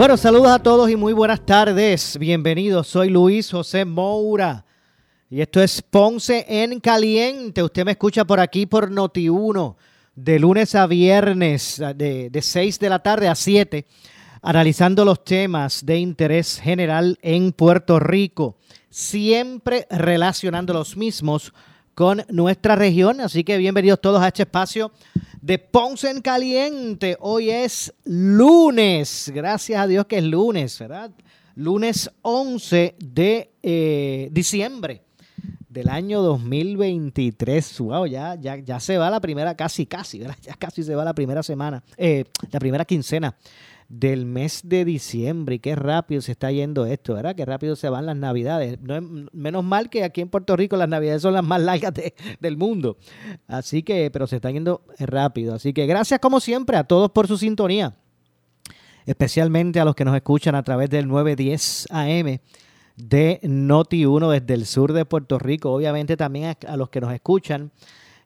[0.00, 2.16] Bueno, saludos a todos y muy buenas tardes.
[2.18, 4.64] Bienvenidos, soy Luis José Moura.
[5.28, 7.62] Y esto es Ponce en Caliente.
[7.62, 9.76] Usted me escucha por aquí por Noti 1
[10.14, 13.86] de lunes a viernes de, de 6 de la tarde a 7
[14.40, 18.56] analizando los temas de interés general en Puerto Rico,
[18.88, 21.52] siempre relacionando los mismos
[21.94, 23.20] con nuestra región.
[23.20, 24.92] Así que bienvenidos todos a este espacio
[25.40, 27.16] de Ponce en Caliente.
[27.20, 31.10] Hoy es lunes, gracias a Dios que es lunes, ¿verdad?
[31.54, 35.02] Lunes 11 de eh, diciembre
[35.68, 37.80] del año 2023.
[37.80, 40.36] Wow, ya, ya, ya se va la primera, casi, casi, ¿verdad?
[40.42, 43.36] Ya casi se va la primera semana, eh, la primera quincena
[43.90, 45.56] del mes de diciembre.
[45.56, 47.34] Y qué rápido se está yendo esto, ¿verdad?
[47.34, 48.78] Qué rápido se van las navidades.
[48.80, 51.92] No menos mal que aquí en Puerto Rico las navidades son las más largas
[52.40, 52.96] del mundo.
[53.48, 55.54] Así que, pero se están yendo rápido.
[55.54, 57.96] Así que gracias como siempre a todos por su sintonía.
[59.04, 62.38] Especialmente a los que nos escuchan a través del 910 AM
[62.96, 65.72] de Noti 1 desde el sur de Puerto Rico.
[65.72, 67.72] Obviamente también a los que nos escuchan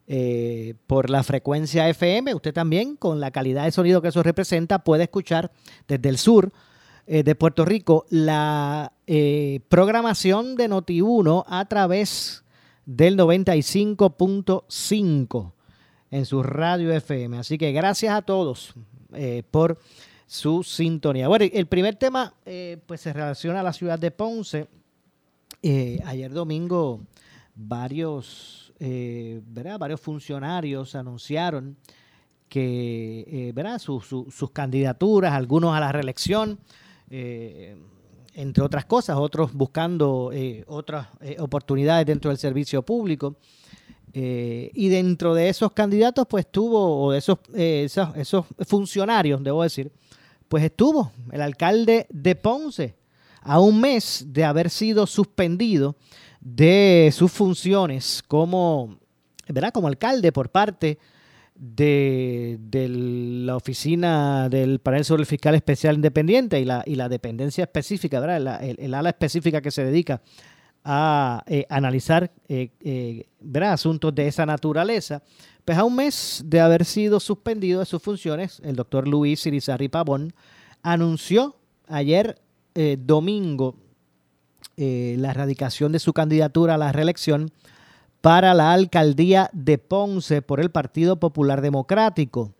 [0.07, 2.35] eh, por la frecuencia FM.
[2.35, 5.51] Usted también, con la calidad de sonido que eso representa, puede escuchar
[5.89, 6.53] desde el sur
[7.07, 12.45] eh, de Puerto Rico la eh, programación de Noti1 a través
[12.85, 15.53] del 95.5
[16.11, 17.39] en su radio FM.
[17.39, 18.75] Así que gracias a todos
[19.51, 19.79] por
[20.27, 21.29] su sintonía.
[21.29, 22.35] Bueno, el primer tema
[22.87, 24.67] pues se relaciona a la ciudad de Ponce.
[25.63, 27.01] ayer domingo
[27.55, 29.41] varios eh,
[29.79, 31.77] varios funcionarios anunciaron
[32.49, 36.59] que eh, sus candidaturas, algunos a la reelección,
[37.11, 37.77] eh,
[38.35, 40.33] entre otras cosas, otros buscando
[40.67, 41.07] otras
[41.39, 43.37] oportunidades dentro del servicio público.
[44.13, 49.91] y dentro de esos candidatos, pues tuvo, o de esos, funcionarios, debo decir,
[50.49, 52.97] pues estuvo el alcalde de Ponce
[53.45, 55.97] a un mes de haber sido suspendido
[56.45, 58.99] de sus funciones como,
[59.49, 59.73] ¿verdad?
[59.73, 60.99] como alcalde por parte
[61.55, 62.59] de,
[63.45, 68.21] la oficina del panel sobre el fiscal especial independiente y la, y la dependencia específica,
[68.21, 68.63] ¿verdad?
[68.63, 70.21] el, ala específica que se dedica
[70.85, 73.27] a eh, analizar eh, eh,
[73.63, 75.23] asuntos de esa naturaleza.
[75.65, 79.89] Pues a un mes de haber sido suspendido de sus funciones, el doctor Luis Irizarry
[79.89, 80.35] Pavón
[80.83, 81.57] anunció
[81.89, 82.39] ayer
[82.99, 83.77] domingo
[84.77, 87.53] eh, la erradicación de su candidatura a la reelección
[88.25, 92.55] para la alcaldía de Ponce por el Partido Popular Democrático.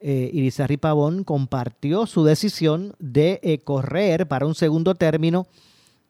[0.00, 5.46] Eh, Pavón compartió su decisión de eh, correr para un segundo término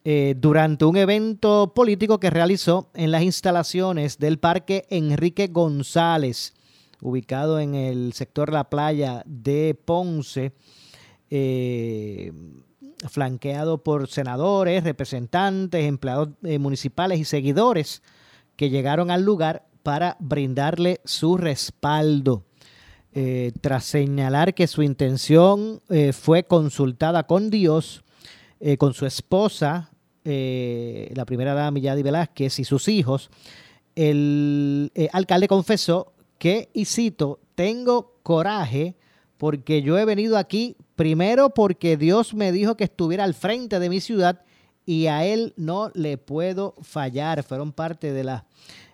[0.04, 6.54] eh, durante un evento político que realizó en las instalaciones del Parque Enrique González,
[7.00, 10.52] ubicado en el sector La Playa de Ponce
[13.08, 18.02] flanqueado por senadores, representantes, empleados eh, municipales y seguidores
[18.56, 22.44] que llegaron al lugar para brindarle su respaldo.
[23.14, 28.04] Eh, tras señalar que su intención eh, fue consultada con Dios,
[28.78, 29.90] con su esposa,
[30.22, 33.28] la primera dama Milladi Velázquez y sus hijos,
[33.96, 38.94] el alcalde confesó que, y cito, tengo coraje
[39.36, 43.88] porque yo he venido aquí primero porque Dios me dijo que estuviera al frente de
[43.88, 44.44] mi ciudad
[44.86, 47.42] y a Él no le puedo fallar.
[47.42, 48.44] Fueron parte de las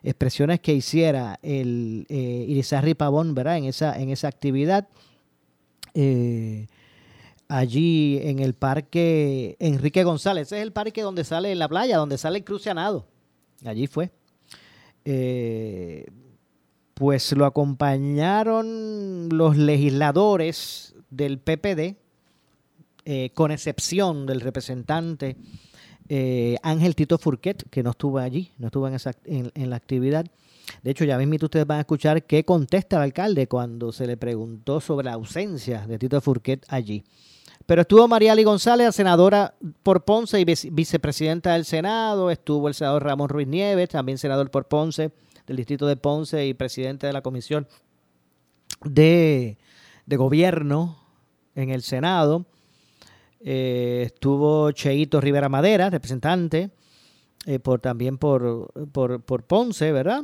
[0.02, 3.58] expresiones que hiciera el eh, Pavón, ¿verdad?
[3.58, 4.88] En esa, en esa actividad.
[5.92, 6.68] Eh,
[7.46, 10.48] allí en el parque Enrique González.
[10.48, 13.04] Ese es el parque donde sale en la playa, donde sale el crucianado.
[13.66, 14.10] Allí fue.
[15.04, 16.06] Eh,
[16.94, 21.96] pues lo acompañaron los legisladores del PPD,
[23.04, 25.36] eh, con excepción del representante
[26.08, 30.26] eh, Ángel Tito Furquet, que no estuvo allí, no estuvo en, la actividad.
[30.82, 34.16] De hecho, ya mismo ustedes van a escuchar qué contesta el alcalde cuando se le
[34.16, 37.04] preguntó sobre la ausencia de Tito Furquet allí.
[37.66, 42.30] Pero estuvo Mariali González, senadora por Ponce y vicepresidenta del Senado.
[42.30, 45.12] Estuvo el senador Ramón Ruiz Nieves, también senador por Ponce
[45.46, 47.66] del distrito de Ponce y presidente de la comisión
[48.84, 49.58] de,
[50.16, 50.96] gobierno
[51.54, 52.46] en el Senado.
[53.40, 56.70] eh, estuvo Cheito Rivera Madera, representante,
[57.46, 60.22] eh, por, también por, por, por, Ponce, ¿verdad?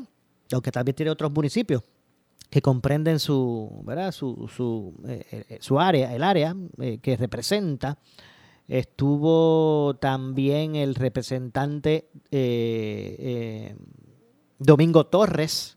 [0.53, 1.83] Aunque también tiene otros municipios
[2.51, 4.13] que comprenden su, ¿verdad?
[4.13, 6.55] su, su, eh, su área, el área
[7.01, 7.99] que representa.
[8.67, 12.09] Estuvo también el representante
[14.59, 15.77] Domingo Torres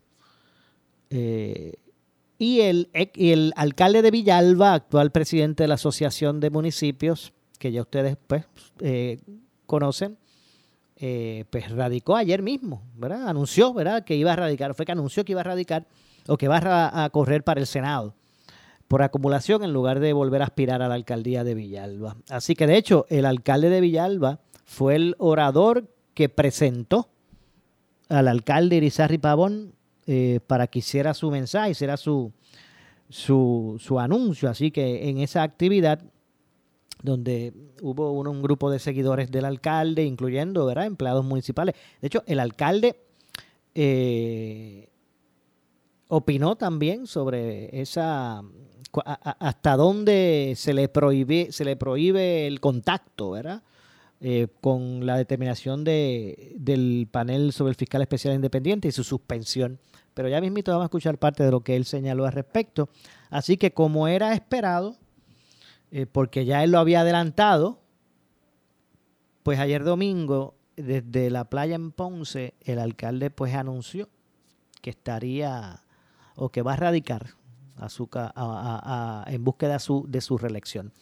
[2.39, 7.81] y el, el alcalde de Villalba, actual presidente de la Asociación de Municipios, que ya
[7.81, 8.45] ustedes pues
[8.79, 9.19] eh,
[9.65, 10.17] conocen,
[10.97, 13.27] eh, pues radicó ayer mismo, ¿verdad?
[13.27, 14.03] Anunció, ¿verdad?
[14.03, 15.87] Que iba a radicar, fue que anunció que iba a radicar
[16.27, 18.13] o que va a, correr para el Senado
[18.87, 22.17] por acumulación en lugar de volver a aspirar a la alcaldía de Villalba.
[22.29, 27.09] Así que de hecho el alcalde de Villalba fue el orador que presentó
[28.09, 29.73] al alcalde Irizarri Pavón
[30.07, 32.31] eh, para que hiciera su mensaje, hiciera su,
[33.09, 34.50] su, su, anuncio.
[34.50, 36.01] Así que en esa actividad,
[37.04, 40.86] donde hubo un, grupo de seguidores del alcalde, incluyendo ¿verdad?
[40.86, 41.75] empleados municipales.
[42.00, 42.95] De hecho, el alcalde
[43.75, 44.88] eh,
[46.07, 48.42] opinó también sobre esa
[49.39, 53.62] hasta dónde se le prohíbe, se le prohíbe el contacto, ¿verdad?
[54.19, 59.79] Eh, con la determinación de, del panel sobre el fiscal especial independiente y su suspensión
[60.17, 62.89] pero ya mismito vamos a escuchar parte de lo que él señaló al respecto.
[63.29, 64.97] Así que como era esperado,
[65.91, 67.79] eh, porque ya él lo había adelantado,
[69.43, 74.09] pues ayer domingo, desde la playa en Ponce, el alcalde pues anunció
[74.81, 75.83] que estaría
[76.35, 77.27] o que va a radicar
[77.75, 78.09] a su,
[79.27, 80.93] en búsqueda su, de su reelección.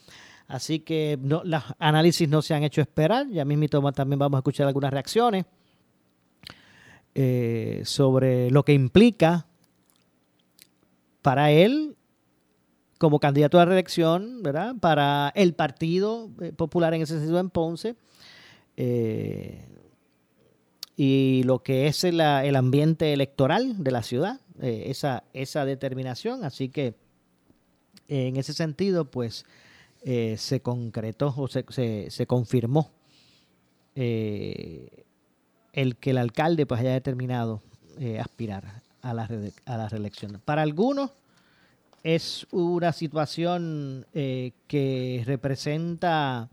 [0.48, 3.28] Así que los análisis no se han hecho esperar.
[3.30, 5.44] Ya mismito también vamos a escuchar algunas reacciones.
[7.18, 9.46] Eh, sobre lo que implica
[11.22, 11.96] para él
[12.98, 14.74] como candidato a reelección, ¿verdad?
[14.78, 17.96] Para el Partido eh, Popular en ese sentido en Ponce.
[18.76, 19.64] Eh,
[20.94, 26.44] y lo que es el, ambiente electoral de la ciudad, esa, esa determinación.
[26.44, 26.96] Así que
[28.08, 29.46] en ese sentido, pues
[30.06, 31.64] se concretó o se,
[32.10, 32.92] se, confirmó
[35.76, 37.60] el que el alcalde pues haya determinado
[37.98, 39.28] eh, aspirar a la,
[39.64, 40.40] a la reelección.
[40.44, 41.10] Para algunos
[42.02, 46.50] es una situación eh, que representa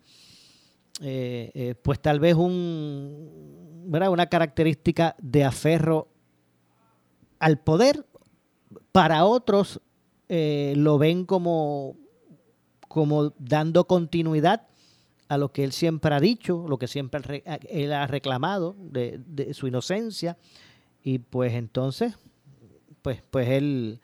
[1.02, 6.08] eh, pues tal vez un, una característica de aferro
[7.40, 8.06] al poder.
[8.94, 9.82] Para otros
[10.30, 11.98] lo ven como,
[12.94, 14.68] como dando continuidad
[15.28, 19.66] a lo que él siempre ha dicho, lo que siempre él ha reclamado de, su
[19.66, 20.38] inocencia.
[21.01, 22.13] Y pues entonces,
[23.01, 24.00] pues, pues él,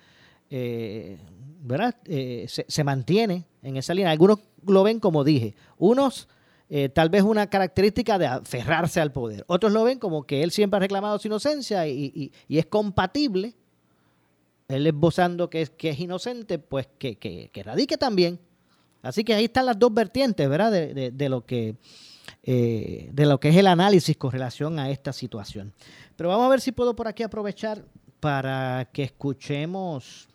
[0.50, 1.19] eh,
[1.62, 1.97] ¿verdad?
[2.06, 4.09] Eh, se, mantiene en esa línea.
[4.09, 6.27] Algunos lo ven como dije, unos
[6.68, 10.50] eh, tal vez una característica de aferrarse al poder, otros lo ven como que él
[10.50, 13.53] siempre ha reclamado su inocencia y, es compatible,
[14.68, 18.39] él esbozando que es, que es inocente, pues que, que radique también
[19.01, 20.72] Así que ahí están las dos vertientes, ¿verdad?
[20.72, 21.75] De, lo que
[22.44, 25.74] eh, de lo que es el análisis con relación a esta situación.
[26.16, 27.86] Pero vamos a ver si puedo por aquí aprovechar
[28.19, 30.28] para que escuchemos,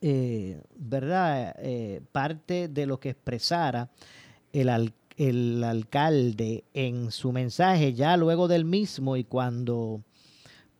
[0.00, 1.54] eh, ¿verdad?
[1.58, 3.88] Eh, parte de lo que expresara
[4.52, 10.02] el, el alcalde en su mensaje ya luego del mismo y cuando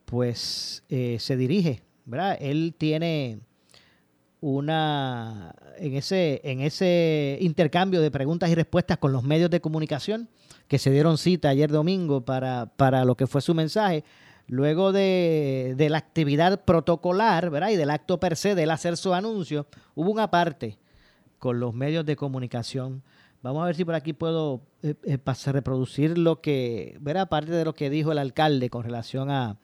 [0.05, 2.37] pues se dirige, ¿verdad?
[2.41, 3.41] Él tiene
[4.45, 10.29] una en ese en ese intercambio de preguntas y respuestas con los medios de comunicación
[10.69, 14.05] que se dieron cita ayer domingo para, para lo que fue su mensaje
[14.47, 17.71] luego de, la actividad protocolar ¿verdad?
[17.71, 20.77] y del acto per se de él hacer su anuncio hubo una parte
[21.39, 23.03] con los medios de comunicación
[23.41, 27.31] vamos a ver si por aquí puedo eh, eh, reproducir lo que ¿verdad?
[27.31, 29.57] parte de lo que dijo el alcalde con relación a,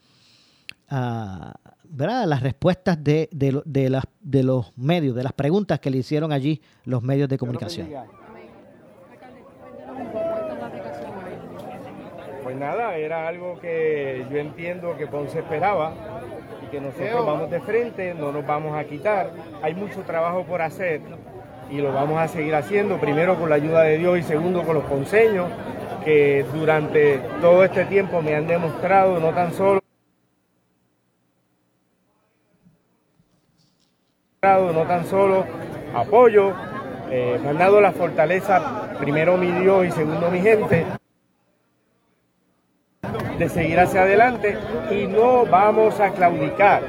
[0.91, 1.55] a
[1.91, 2.25] ¿verdad?
[2.27, 6.33] las respuestas de, de, de, las, de los medios, de las preguntas que le hicieron
[6.33, 7.89] allí los medios de comunicación.
[12.43, 15.93] Pues nada, era algo que yo entiendo que Ponce esperaba
[16.65, 19.31] y que nosotros vamos de frente, no nos vamos a quitar.
[19.63, 21.01] Hay mucho trabajo por hacer
[21.71, 24.75] y lo vamos a seguir haciendo, primero con la ayuda de Dios y segundo con
[24.75, 25.47] los conseños
[26.05, 29.80] que durante todo este tiempo me han demostrado no tan solo
[34.43, 35.45] no tan solo
[35.95, 36.55] apoyo,
[37.11, 40.87] eh, me han dado la fortaleza, primero mi Dios y segundo mi gente,
[43.39, 44.57] de seguir hacia adelante
[44.91, 46.83] y no vamos a claudicar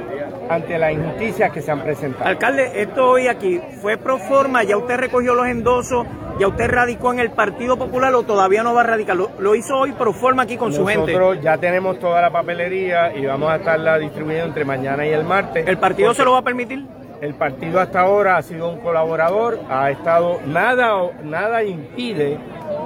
[0.48, 2.24] ante las injusticias que se han presentado.
[2.24, 6.06] Alcalde, esto hoy aquí fue pro forma, ya usted recogió los endosos,
[6.38, 9.14] ¿Ya usted radicó en el Partido Popular o todavía no va a radicar?
[9.16, 11.12] Lo, hizo hoy, pero forma aquí con su gente.
[11.12, 15.24] Nosotros ya tenemos toda la papelería y vamos a estarla distribuyendo entre mañana y el
[15.24, 15.68] martes.
[15.68, 16.86] ¿El partido se lo va a permitir?
[17.22, 22.36] El partido hasta ahora ha sido un colaborador, ha estado, nada, nada impide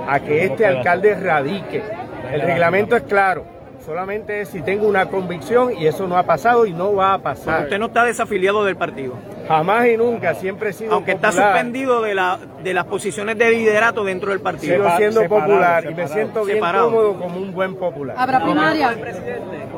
[0.07, 1.83] a que este alcalde radique.
[2.31, 6.73] El reglamento es claro solamente si tengo una convicción y eso no ha pasado y
[6.73, 7.63] no va a pasar.
[7.63, 9.15] usted no está desafiliado del partido.
[9.49, 13.51] Jamás y nunca, siempre he sido Aunque está suspendido de, la, de las posiciones de
[13.51, 14.75] liderato dentro del partido.
[14.75, 18.17] Sigo siendo popular y me siento bien cómodo como un buen popular.
[18.19, 18.97] ¿Habrá primaria?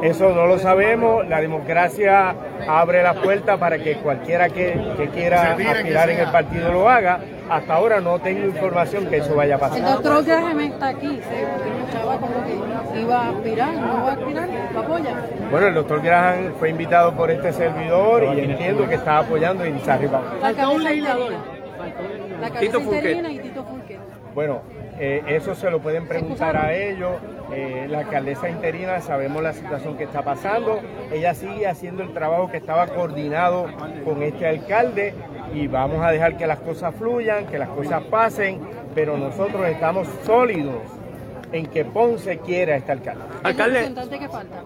[0.03, 1.29] Eso no lo sabemos.
[1.29, 2.35] La democracia
[2.67, 7.21] abre la puerta para que cualquiera que, que quiera aspirar en el partido lo haga
[7.51, 9.79] hasta ahora no tengo información que eso vaya a pasar.
[9.79, 14.13] El doctor Graham está aquí, se escuchaba como que iba a aspirar, no va a
[14.13, 15.17] aspirar, ¿lo apoya?
[15.51, 19.69] Bueno, el doctor Graham fue invitado por este servidor y entiendo que está apoyando a
[19.69, 20.09] Inizarri
[20.43, 21.17] La cabeza interina.
[22.41, 23.99] La cabeza interina y Tito Fulque.
[24.35, 24.61] Bueno,
[24.99, 27.13] eh, eso se lo pueden preguntar a ellos.
[27.51, 30.81] Eh, la alcaldesa interina, sabemos la situación que está pasando.
[31.11, 33.67] Ella sigue haciendo el trabajo que estaba coordinado
[34.05, 35.15] con este alcalde
[35.55, 38.61] y vamos a dejar que las cosas fluyan, que las cosas pasen,
[38.95, 40.83] pero nosotros estamos sólidos
[41.53, 43.25] en que Ponce quiera a este alcalde.
[43.43, 43.95] ¿Alcalde?
[44.19, 44.63] ¿Qué falta?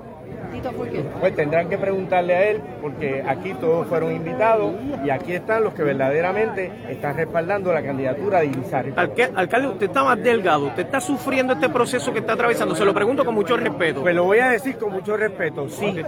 [1.21, 4.73] Pues tendrán que preguntarle a él, porque aquí todos fueron invitados
[5.05, 8.95] y aquí están los que verdaderamente están respaldando la candidatura de Irizarry.
[8.97, 12.95] Alcalde, usted está más delgado, usted está sufriendo este proceso que está atravesando, se lo
[12.95, 14.03] pregunto con mucho respeto.
[14.03, 16.03] Pues lo voy a decir con mucho respeto, sí.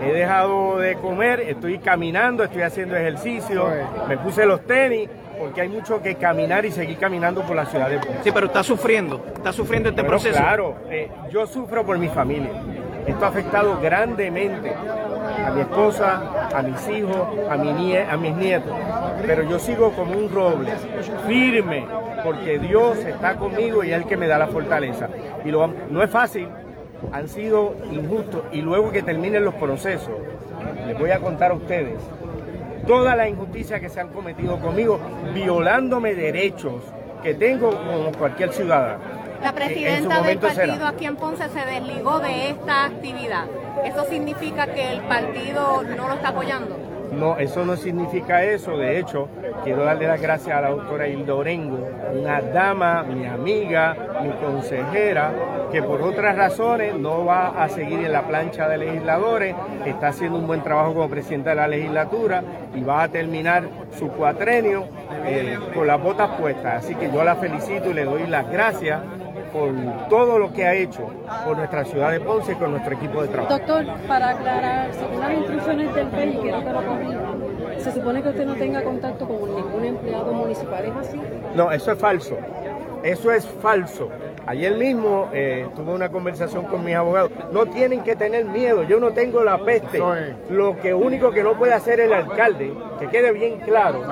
[0.00, 3.66] He dejado de comer, estoy caminando, estoy haciendo ejercicio,
[4.08, 7.88] me puse los tenis, porque hay mucho que caminar y seguir caminando por la ciudad
[7.88, 8.24] de Ponce.
[8.24, 10.38] Sí, pero está sufriendo, está sufriendo este proceso.
[10.38, 12.50] Claro, eh, yo sufro por mi familia.
[13.08, 17.16] Esto ha afectado grandemente a mi esposa, a mis hijos,
[17.50, 18.76] a, mi a mis nietos.
[19.26, 20.72] Pero yo sigo como un roble,
[21.26, 21.86] firme,
[22.22, 25.08] porque Dios está conmigo y es el que me da la fortaleza.
[25.42, 26.48] Y lo, no es fácil,
[27.10, 28.42] han sido injustos.
[28.52, 30.14] Y luego que terminen los procesos,
[30.86, 31.96] les voy a contar a ustedes
[32.86, 35.00] toda la injusticia que se han cometido conmigo,
[35.32, 36.82] violándome derechos
[37.22, 39.17] que tengo como cualquier ciudadano.
[39.42, 43.46] La presidenta del partido aquí en Ponce se desligó de esta actividad.
[43.84, 46.76] ¿Eso significa que el partido no lo está apoyando?
[47.12, 48.76] No, eso no significa eso.
[48.76, 49.28] De hecho,
[49.64, 55.32] quiero darle las gracias a la doctora Hilda Orengo, una dama, mi amiga, mi consejera,
[55.72, 59.54] que por otras razones no va a seguir en la plancha de legisladores,
[59.86, 62.42] está haciendo un buen trabajo como presidenta de la legislatura
[62.74, 63.64] y va a terminar
[63.98, 64.86] su cuatrenio
[65.24, 66.84] eh, con las botas puestas.
[66.84, 69.00] Así que yo la felicito y le doy las gracias
[69.52, 69.72] por
[70.08, 71.10] todo lo que ha hecho
[71.44, 73.58] por nuestra ciudad de Ponce y con nuestro equipo de trabajo.
[73.58, 77.20] Doctor, para aclarar, según las instrucciones del PEI, quiero que lo corrija,
[77.78, 80.84] ¿se supone que usted no tenga contacto con ningún empleado municipal?
[80.84, 81.20] ¿Es así?
[81.54, 82.36] No, eso es falso.
[83.02, 84.08] Eso es falso.
[84.48, 87.30] Ayer mismo eh, tuve una conversación con mis abogados.
[87.52, 90.00] No tienen que tener miedo, yo no tengo la peste.
[90.48, 94.04] Lo que único que no puede hacer el alcalde, que quede bien claro,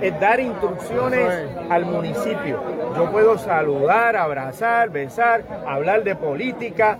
[0.00, 2.60] es dar instrucciones al municipio.
[2.96, 6.98] Yo puedo saludar, abrazar, besar, hablar de política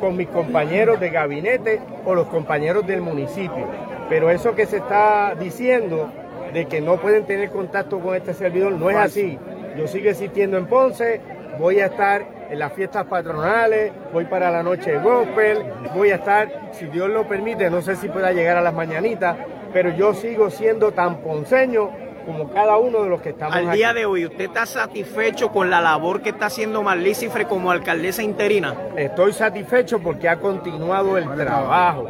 [0.00, 3.68] con mis compañeros de gabinete o los compañeros del municipio.
[4.08, 6.10] Pero eso que se está diciendo
[6.52, 9.38] de que no pueden tener contacto con este servidor no es así.
[9.76, 11.20] Yo sigo existiendo en Ponce,
[11.58, 16.16] voy a estar en las fiestas patronales, voy para la noche de gospel, voy a
[16.16, 19.36] estar, si Dios lo permite, no sé si pueda llegar a las mañanitas,
[19.72, 21.90] pero yo sigo siendo tan ponceño
[22.24, 25.68] como cada uno de los que estamos Al día de hoy, ¿usted está satisfecho con
[25.68, 28.74] la labor que está haciendo Marlí Cifre como alcaldesa interina?
[28.96, 32.06] Estoy satisfecho porque ha continuado el trabajo.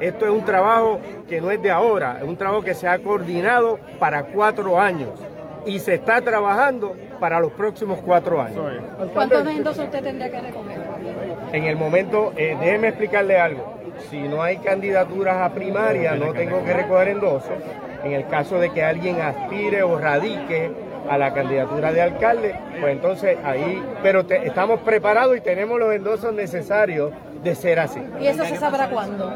[0.00, 2.98] Esto es un trabajo que no es de ahora, es un trabajo que se ha
[2.98, 5.10] coordinado para cuatro años
[5.64, 8.60] y se está trabajando para los próximos cuatro años.
[9.14, 10.76] ¿Cuántos endosos usted tendría que recoger?
[11.52, 13.74] En el momento, eh, déjeme explicarle algo.
[14.10, 17.52] Si no hay candidaturas a primaria, no tengo que recoger endosos.
[18.02, 20.72] En el caso de que alguien aspire o radique
[21.08, 26.34] a la candidatura de alcalde, pues entonces ahí, pero estamos preparados y tenemos los endosos
[26.34, 27.12] necesarios
[27.44, 28.02] de ser así.
[28.20, 29.32] ¿Y eso se sabrá cuándo?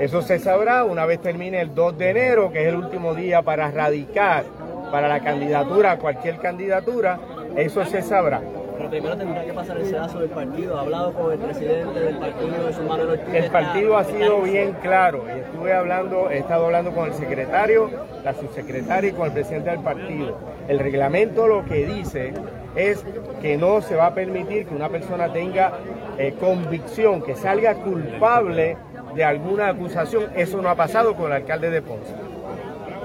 [0.00, 3.42] Eso se sabrá una vez termine el 2 de enero, que es el último día
[3.42, 4.57] para radicar
[4.90, 7.18] para la candidatura, cualquier candidatura,
[7.56, 8.40] eso se sabrá.
[8.78, 10.78] Pero primero tendrá que pasar el sedazo del partido.
[10.78, 14.76] ¿Ha hablado con el presidente del partido, de su mano El partido ha sido bien
[14.80, 15.24] claro.
[15.26, 17.90] Y estuve hablando, he estado hablando con el secretario,
[18.24, 20.38] la subsecretaria y con el presidente del partido.
[20.68, 22.34] El reglamento lo que dice
[22.76, 23.04] es
[23.42, 25.72] que no se va a permitir que una persona tenga
[26.16, 28.76] eh, convicción, que salga culpable
[29.16, 30.26] de alguna acusación.
[30.36, 32.27] Eso no ha pasado con el alcalde de Ponce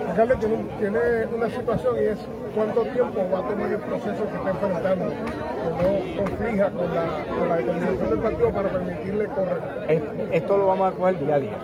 [0.10, 1.00] alcalde tiene, tiene
[1.36, 2.20] una situación y es
[2.56, 7.26] cuánto tiempo va a tomar el proceso que está enfrentando, que no conflija con la,
[7.38, 9.62] con determinación del partido para permitirle correr.
[10.32, 11.58] Esto lo vamos a coger día a día.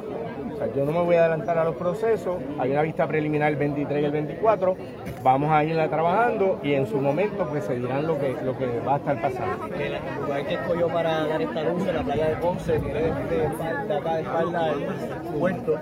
[0.59, 3.49] O sea, yo no me voy a adelantar a los procesos, hay una vista preliminar
[3.49, 4.75] el 23 y el 24,
[5.23, 8.65] vamos a irla trabajando y en su momento pues se dirán lo que, lo que
[8.85, 9.73] va a estar pasando.
[9.73, 13.95] El lugar que escogió para dar esta luz en la playa de Ponce tiene de,
[13.95, 15.79] acá de espalda el puerto.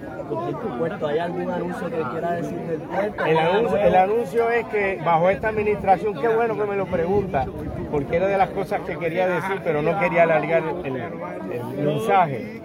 [0.77, 1.07] puerto?
[1.07, 3.25] ¿Hay algún anuncio que quiera decir del puerto?
[3.25, 7.47] El anuncio, el anuncio es que bajo esta administración, qué bueno que me lo pregunta,
[7.89, 12.61] porque era de las cosas que quería decir, pero no quería alargar el, el mensaje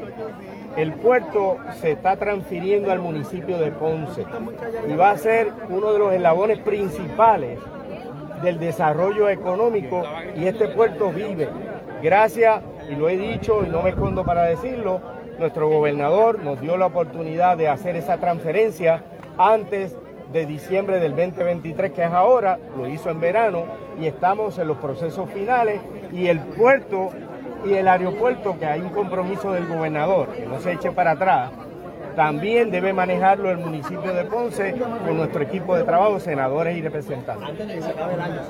[0.76, 4.24] el puerto se está transfiriendo al municipio de Ponce
[4.88, 7.58] y va a ser uno de los eslabones principales
[8.42, 10.02] del desarrollo económico
[10.36, 11.48] y este puerto vive.
[12.02, 15.00] Gracias, y lo he dicho y no me escondo para decirlo,
[15.38, 19.02] nuestro gobernador nos dio la oportunidad de hacer esa transferencia
[19.38, 19.96] antes
[20.32, 23.64] de diciembre del 2023, que es ahora, lo hizo en verano,
[24.00, 25.80] y estamos en los procesos finales
[26.12, 27.10] y el puerto
[27.64, 31.50] y el aeropuerto, que hay un compromiso del gobernador, que no se eche para atrás,
[32.16, 37.48] también debe manejarlo el municipio de Ponce con nuestro equipo de trabajo, senadores y representantes.
[37.48, 38.40] Antes de que se acabe el año.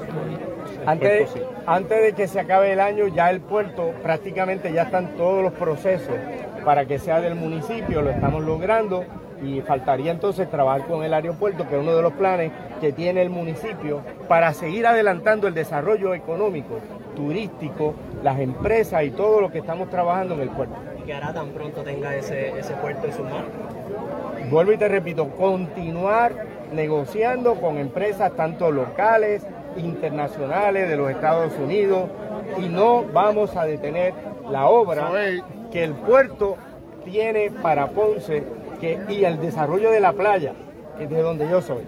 [1.67, 5.53] Antes, de que se acabe el año, ya el puerto prácticamente ya están todos los
[5.53, 6.15] procesos
[6.65, 9.05] para que sea del municipio, lo estamos logrando
[9.43, 13.23] y faltaría entonces trabajar con el aeropuerto, que es uno de los planes que tiene
[13.23, 16.79] el municipio para seguir adelantando el desarrollo económico
[17.15, 20.75] turístico, las empresas y todo lo que estamos trabajando en el puerto.
[20.99, 23.47] ¿Y qué hará tan pronto tenga ese, ese puerto en su mano?
[24.51, 26.33] Vuelvo y te repito, continuar
[26.73, 32.09] negociando con empresas tanto locales, internacionales de los Estados Unidos
[32.59, 34.15] y no vamos a detener
[34.51, 35.11] la obra
[35.71, 36.57] que el puerto
[37.05, 38.45] tiene para Ponce
[38.81, 40.53] que, y el desarrollo de la playa,
[40.99, 41.83] que es de donde yo soy.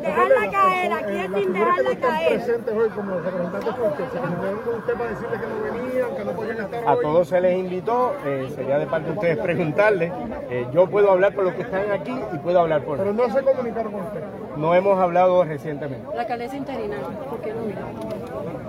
[0.00, 2.28] Dejarla caer, aquí es sin dejarla caer.
[2.28, 6.60] presentes hoy como representantes porque se usted para decirles que no venían, que no podían
[6.60, 10.12] estar A todos se les invitó, eh, sería de parte de ustedes preguntarles.
[10.50, 13.28] Eh, yo puedo hablar por los que están aquí y puedo hablar por Pero no
[13.30, 14.20] se comunicaron con usted.
[14.56, 16.06] No hemos hablado recientemente.
[16.14, 16.96] La alcaldesa interina,
[17.28, 17.60] ¿por qué no?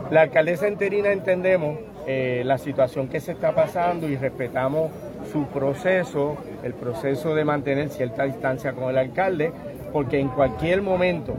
[0.10, 4.92] La alcaldesa interina entendemos eh, la situación que se está pasando y respetamos
[5.32, 9.52] su proceso, el proceso de mantener cierta distancia con el alcalde,
[9.98, 11.34] porque en cualquier momento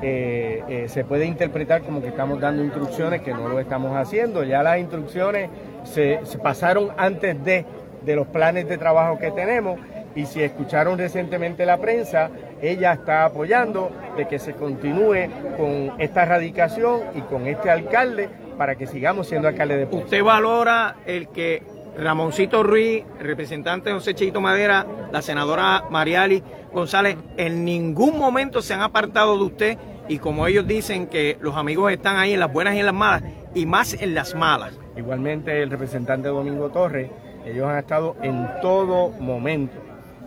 [0.00, 4.44] eh, eh, se puede interpretar como que estamos dando instrucciones que no lo estamos haciendo.
[4.44, 5.50] Ya las instrucciones
[5.82, 7.64] se, pasaron antes de,
[8.04, 9.80] de los planes de trabajo que tenemos
[10.14, 12.30] y si escucharon recientemente la prensa,
[12.62, 18.76] ella está apoyando de que se continúe con esta erradicación y con este alcalde para
[18.76, 20.04] que sigamos siendo alcalde de Ponce.
[20.04, 21.60] ¿Usted valora el que
[21.98, 26.42] Ramoncito Ruiz, representante José Cheito Madera, la senadora Mariali
[26.76, 31.56] González, en ningún momento se han apartado de usted y como ellos dicen que los
[31.56, 33.22] amigos están ahí en las buenas y en las malas,
[33.54, 34.78] y más en las malas.
[34.94, 37.10] Igualmente el representante Domingo Torres,
[37.46, 39.78] ellos han estado en todo momento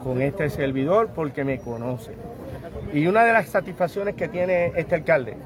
[0.03, 2.13] con este servidor porque me conoce.
[2.93, 5.37] Y una de las satisfacciones que tiene este alcalde,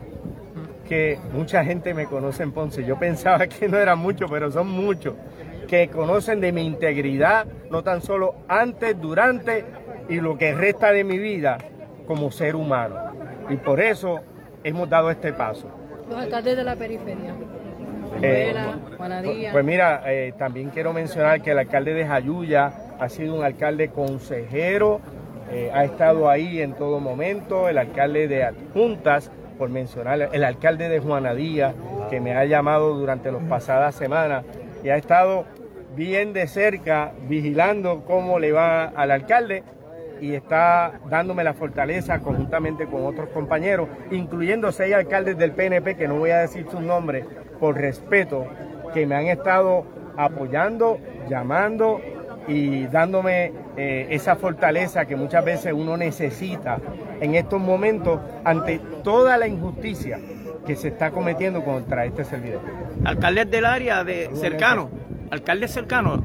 [0.88, 4.70] que mucha gente me conoce en Ponce, yo pensaba que no era mucho, pero son
[4.70, 5.16] muchos
[5.68, 9.66] que conocen de mi integridad, no tan solo antes, durante
[10.10, 11.58] y lo que resta de mi vida
[12.08, 12.96] como ser humano.
[13.50, 14.22] Y por eso
[14.64, 15.70] hemos dado este paso.
[16.10, 17.34] Los alcaldes de la periferia.
[18.22, 18.54] Eh,
[18.98, 23.44] pues, pues mira, eh, también quiero mencionar que el alcalde de Jayuya ha sido un
[23.44, 25.02] alcalde consejero,
[25.52, 30.90] eh, ha estado ahí en todo momento, el alcalde de Adjuntas, por mencionar, el alcalde
[30.90, 31.74] de Juanadía,
[32.10, 34.46] que me ha llamado durante las pasadas semanas
[34.84, 35.46] y ha estado
[35.96, 39.64] bien de cerca vigilando cómo le va al alcalde
[40.24, 46.08] y está dándome la fortaleza conjuntamente con otros compañeros, incluyendo seis alcaldes del PNP, que
[46.08, 47.26] no voy a decir sus nombres
[47.60, 48.48] por respeto,
[48.94, 49.84] que me han estado
[50.16, 50.98] apoyando,
[51.30, 52.00] llamando
[52.48, 56.80] y dándome eh, esa fortaleza que muchas veces uno necesita
[57.20, 60.22] en estos momentos ante toda la injusticia
[60.66, 62.62] que se está cometiendo contra este servidor.
[63.04, 64.90] Alcaldes del área de cercano
[65.34, 66.24] alcalde cercano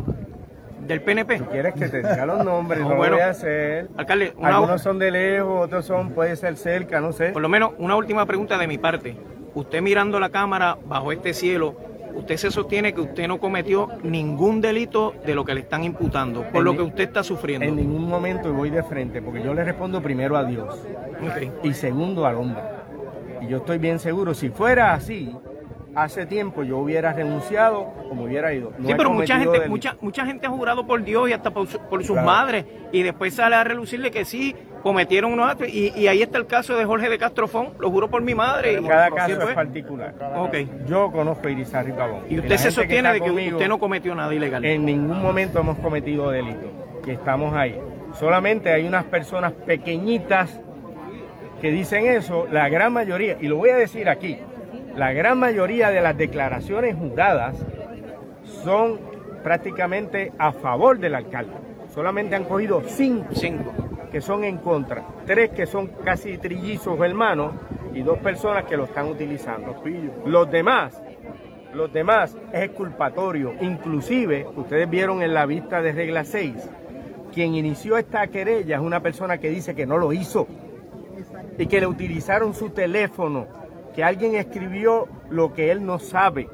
[0.88, 1.38] del PNP.
[1.38, 3.88] Si quieres que te diga los nombres, no, lo voy a hacer.
[3.96, 7.28] Alcalde, Algunos son de lejos, otros son, puede ser cerca, no sé.
[7.30, 9.16] Por lo menos una última pregunta de mi parte.
[9.54, 11.76] Usted mirando la cámara bajo este cielo,
[12.14, 16.44] usted se sostiene que usted no cometió ningún delito de lo que le están imputando,
[16.44, 17.66] por lo que usted está sufriendo.
[17.66, 20.78] En ningún momento voy de frente, porque yo le respondo primero a Dios
[21.62, 22.62] y segundo al hombre.
[23.40, 25.34] Y yo estoy bien seguro, si fuera así,
[26.02, 27.80] hace tiempo yo hubiera renunciado
[28.10, 28.72] o me hubiera ido.
[28.78, 29.70] No sí, pero mucha gente, delito.
[29.70, 32.26] mucha, mucha gente ha jurado por Dios y hasta por, su- por sus Claro.
[32.26, 36.38] madres y después sale a relucirle que sí cometieron unos actos y, y ahí está
[36.38, 38.74] el caso de Jorge de Castrofón, lo juro por mi madre.
[38.80, 40.14] y- Cada y caso es particular.
[40.36, 40.56] Ok.
[40.86, 42.22] Yo conozco a Irizarry Pavón.
[42.28, 44.64] Y usted se sostiene de que conmigo, usted no cometió nada ilegal.
[44.64, 46.70] En ningún momento hemos cometido delito.
[47.04, 47.78] Que estamos ahí.
[48.14, 50.60] Solamente hay unas personas pequeñitas
[51.60, 52.46] que dicen eso.
[52.50, 54.38] La gran mayoría, y lo voy a decir aquí,
[54.98, 57.54] la gran mayoría de las declaraciones juradas
[58.64, 58.98] son
[59.44, 61.52] prácticamente a favor del alcalde.
[61.94, 63.72] Solamente han cogido cinco, Cinco.
[64.10, 67.52] que son en contra, tres que son casi trillizos hermanos
[67.94, 69.80] y dos personas que lo están utilizando.
[70.26, 71.00] Los demás,
[71.72, 73.54] los demás es exculpatorio.
[73.60, 76.54] Inclusive, ustedes vieron en la vista de regla 6,
[77.32, 80.48] quien inició esta querella es una persona que dice que no lo hizo
[81.56, 83.46] y que le utilizaron su teléfono,
[83.94, 86.48] que alguien escribió lo que él no sabe.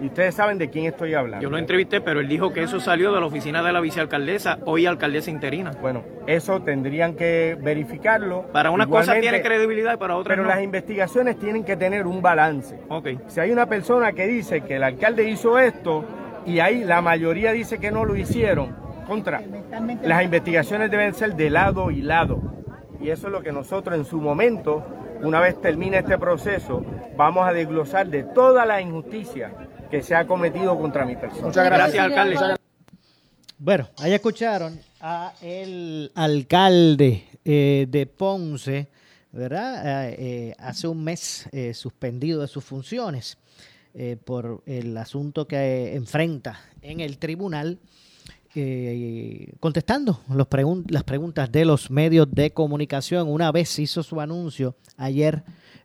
[0.00, 1.42] Y ustedes saben de quién estoy hablando.
[1.42, 4.58] Yo lo entrevisté, pero él dijo que eso salió de la oficina de la vicealcaldesa,
[4.64, 5.72] hoy alcaldesa interina.
[5.80, 8.44] Bueno, eso tendrían que verificarlo.
[8.52, 10.50] Para una cosa tiene credibilidad y para otra Pero no.
[10.50, 12.78] las investigaciones tienen que tener un balance.
[12.88, 13.08] Ok.
[13.26, 16.04] Si hay una persona que dice que el alcalde hizo esto
[16.46, 18.76] y ahí la mayoría dice que no lo hicieron,
[19.08, 19.42] contra.
[20.04, 22.40] Las investigaciones deben ser de lado y lado.
[23.00, 24.84] Y eso es lo que nosotros en su momento,
[25.22, 26.84] una vez termine este proceso,
[27.16, 29.52] vamos a desglosar de toda la injusticia
[29.90, 31.46] que se ha cometido contra mi persona.
[31.46, 32.10] Muchas gracias.
[32.10, 32.56] Gracias, alcalde.
[33.58, 38.88] Bueno, ahí escucharon a el alcalde eh, de Ponce,
[39.32, 40.08] ¿verdad?
[40.10, 43.36] Eh, eh, hace un mes eh, suspendido de sus funciones
[43.94, 47.78] eh, por el asunto que enfrenta en el tribunal,
[49.60, 53.28] contestando los pregun- las preguntas de los medios de comunicación.
[53.28, 55.42] Una vez hizo su anuncio ayer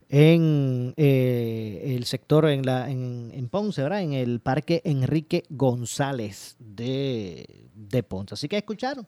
[0.09, 4.01] en eh, el sector en, la, en, Ponce, ¿verdad?
[4.01, 8.35] En el Parque Enrique González de, de Ponce.
[8.35, 9.07] Así que escucharon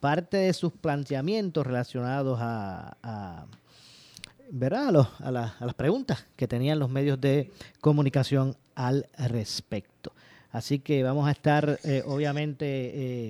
[0.00, 3.46] parte de sus planteamientos relacionados a,
[4.50, 4.90] ¿verdad?
[4.92, 10.12] Los- a la- a las preguntas que tenían los medios de comunicación al respecto.
[10.52, 12.66] Así que vamos a estar, eh, obviamente,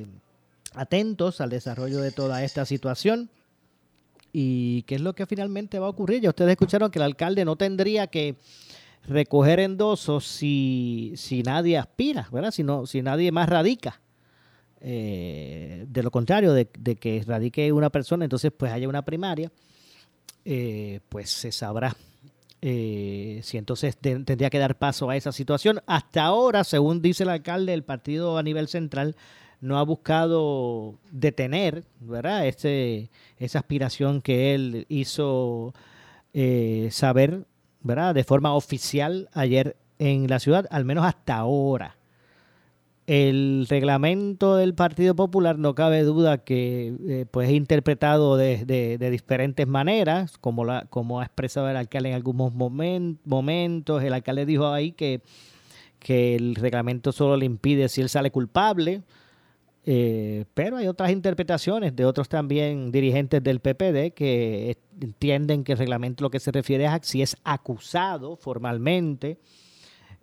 [0.01, 0.07] eh,
[0.75, 3.31] atentos al desarrollo de toda esta situación
[4.33, 6.21] y qué es lo que finalmente va a ocurrir.
[6.21, 8.35] Ya ustedes escucharon que el alcalde no tendría que
[9.07, 12.51] recoger endosos si, si nadie aspira, ¿verdad?
[12.51, 14.01] Si, no- si nadie más radica.
[14.81, 19.53] Eh, de lo contrario, de, de que radique una persona, entonces pues haya una primaria,
[20.45, 21.95] eh, pues se sabrá
[22.63, 25.81] eh, si entonces te- tendría que dar paso a esa situación.
[25.87, 29.17] Hasta ahora, según dice el alcalde, el partido a nivel central
[29.61, 32.47] no ha buscado detener, ¿verdad?
[32.47, 35.75] Ese, esa aspiración que él hizo
[36.35, 37.45] eh, saber,
[37.83, 38.15] ¿verdad?
[38.15, 41.97] De forma oficial ayer en la ciudad, al menos hasta ahora.
[43.07, 49.67] El reglamento del Partido Popular no cabe duda que eh, pues es interpretado de, diferentes
[49.67, 54.05] maneras, como, la, como ha expresado el alcalde en algunos momen- momentos.
[54.05, 55.21] El alcalde dijo ahí que,
[55.99, 59.03] que el reglamento solo le impide si él sale culpable,
[59.85, 65.79] eh, pero hay otras interpretaciones de otros también dirigentes del PPD que entienden que el
[65.79, 69.39] reglamento lo que se refiere es a si es acusado formalmente.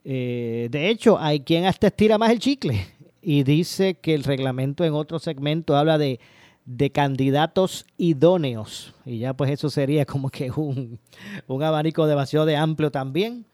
[0.03, 2.85] Eh, de hecho, hay quien hasta estira más el chicle
[3.21, 6.19] y dice que el reglamento en otro segmento habla de,
[6.65, 8.93] de candidatos idóneos.
[9.03, 10.99] Y ya pues eso sería como que un,
[11.47, 13.45] un abanico demasiado de amplio también,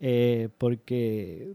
[0.00, 1.52] eh, porque,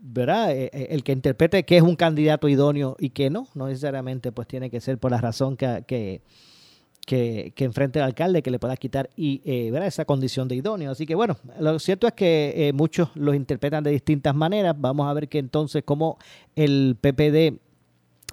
[0.00, 0.50] ¿verdad?
[0.50, 4.32] Eh, eh, el que interprete que es un candidato idóneo y que no, no necesariamente
[4.32, 6.22] pues tiene que ser por la razón que, que,
[7.06, 10.90] que, enfrente el alcalde que le pueda quitar y eh, esa condición de idóneo.
[10.90, 14.74] Así que bueno, lo cierto es que eh, muchos los interpretan de distintas maneras.
[14.78, 16.18] Vamos a ver que entonces cómo
[16.54, 17.58] el PPD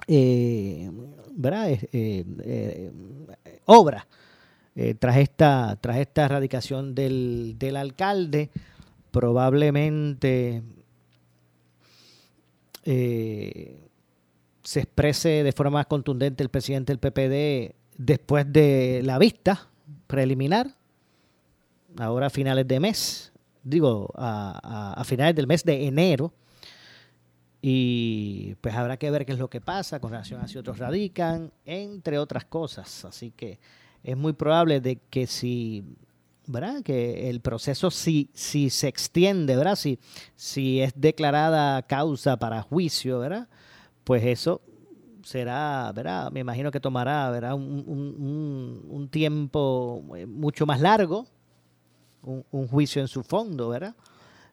[0.06, 0.90] eh.
[1.92, 2.92] Eh, eh,
[3.66, 4.06] obra
[5.00, 8.50] tras esta tras esta erradicación del, del alcalde.
[9.10, 10.62] Probablemente
[12.84, 19.68] se exprese de forma más contundente el presidente del PPD después de la vista
[20.06, 20.74] preliminar,
[21.98, 23.32] ahora a finales de mes,
[23.62, 26.32] digo, a, a- finales del mes de enero,
[27.60, 30.78] y pues habrá que ver qué es lo que pasa con relación a si otros
[30.78, 33.04] radican, entre otras cosas.
[33.04, 33.58] Así que
[34.04, 35.82] es muy probable de que si,
[36.46, 36.82] ¿verdad?
[36.84, 39.74] Que el proceso si, si se extiende, ¿verdad?
[39.74, 39.98] Si,
[40.36, 43.48] si es declarada causa para juicio, ¿verdad?
[44.04, 44.62] Pues eso
[45.28, 46.30] será, ¿verdad?
[46.32, 47.54] Me imagino que tomará, ¿verdad?
[47.54, 51.26] Un, un- un- tiempo eh, mucho más largo,
[52.22, 53.94] un, un juicio en su fondo, ¿verdad?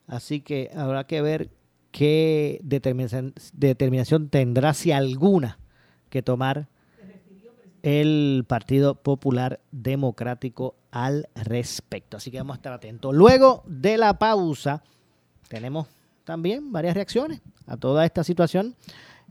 [0.07, 1.49] Así que habrá que ver
[1.91, 5.57] qué determinación, determinación tendrá, si alguna,
[6.09, 6.67] que tomar
[7.83, 12.17] el Partido Popular Democrático al respecto.
[12.17, 13.13] Así que vamos a estar atentos.
[13.13, 14.83] Luego de la pausa,
[15.47, 15.87] tenemos
[16.23, 18.75] también varias reacciones a toda esta situación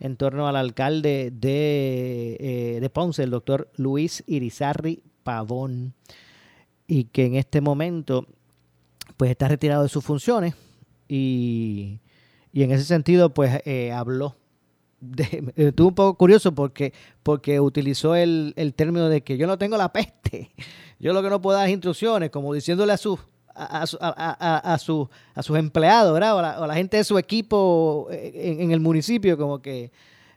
[0.01, 5.95] en torno al alcalde de, eh, de Ponce, el doctor Luis Irizarri Pavón,
[6.87, 8.27] y que en este momento
[9.17, 10.55] pues está retirado de sus funciones
[11.09, 12.01] y,
[12.53, 14.37] y en ese sentido pues eh, habló.
[15.05, 19.59] De, estuvo un poco curioso porque, porque utilizó el, el, término de que yo no
[19.59, 20.51] tengo la peste,
[20.99, 23.21] yo lo que no puedo dar es instrucciones, como diciéndole a sus
[23.55, 26.37] a, a, a, su, a sus empleados, ¿verdad?
[26.37, 29.91] O, la, la gente de su equipo en, en el municipio, como que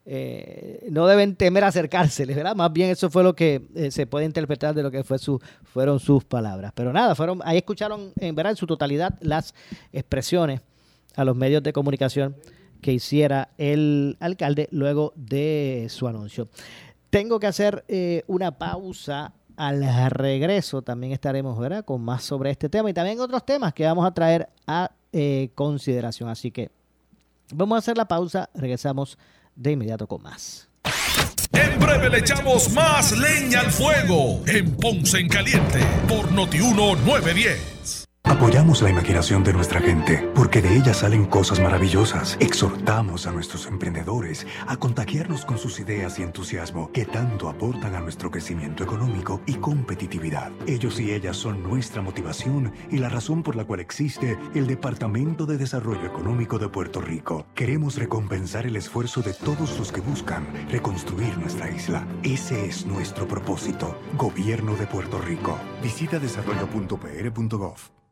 [0.09, 2.55] eh, no deben temer acercárseles, ¿verdad?
[2.55, 5.41] Más bien eso fue lo que eh, se puede interpretar de lo que fue su,
[5.65, 6.71] fueron sus palabras.
[6.73, 9.53] Pero nada, fueron, ahí escucharon en verdad en su totalidad las
[9.91, 10.61] expresiones
[11.17, 12.37] a los medios de comunicación
[12.81, 16.47] que hiciera el alcalde luego de su anuncio.
[17.09, 21.83] Tengo que hacer eh, una pausa al regreso también estaremos ¿verdad?
[21.83, 25.49] con más sobre este tema y también otros temas que vamos a traer a eh,
[25.55, 26.29] consideración.
[26.29, 26.69] Así que
[27.53, 29.17] vamos a hacer la pausa, regresamos
[29.55, 30.69] de inmediato con más.
[31.51, 38.06] En breve le echamos más leña al fuego en Ponce en Caliente por Notiuno 910.
[38.29, 42.35] Apoyamos la imaginación de nuestra gente porque de ella salen cosas maravillosas.
[42.41, 48.01] Exhortamos a nuestros emprendedores a contagiarnos con sus ideas y entusiasmo que tanto aportan a
[48.01, 50.51] nuestro crecimiento económico y competitividad.
[50.67, 55.45] Ellos y ellas son nuestra motivación y la razón por la cual existe el Departamento
[55.45, 57.47] de Desarrollo Económico de Puerto Rico.
[57.55, 62.05] Queremos recompensar el esfuerzo de todos los que buscan reconstruir nuestra isla.
[62.23, 63.97] Ese es nuestro propósito.
[64.17, 65.57] Gobierno de Puerto Rico.
[65.81, 67.96] Visita desarrollo.pr.gov.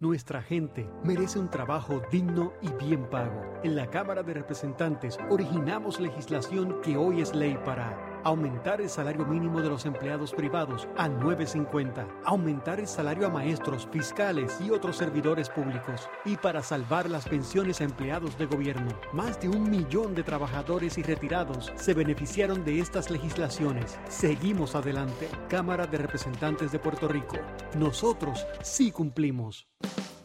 [0.00, 3.60] Nuestra gente merece un trabajo digno y bien pago.
[3.62, 9.24] En la Cámara de Representantes originamos legislación que hoy es ley para aumentar el salario
[9.26, 14.96] mínimo de los empleados privados a 9.50, aumentar el salario a maestros, fiscales y otros
[14.96, 18.90] servidores públicos y para salvar las pensiones a empleados de gobierno.
[19.12, 23.98] Más de un millón de trabajadores y retirados se beneficiaron de estas legislaciones.
[24.08, 25.28] Seguimos adelante.
[25.48, 27.36] Cámara de Representantes de Puerto Rico.
[27.76, 29.68] Nosotros sí cumplimos.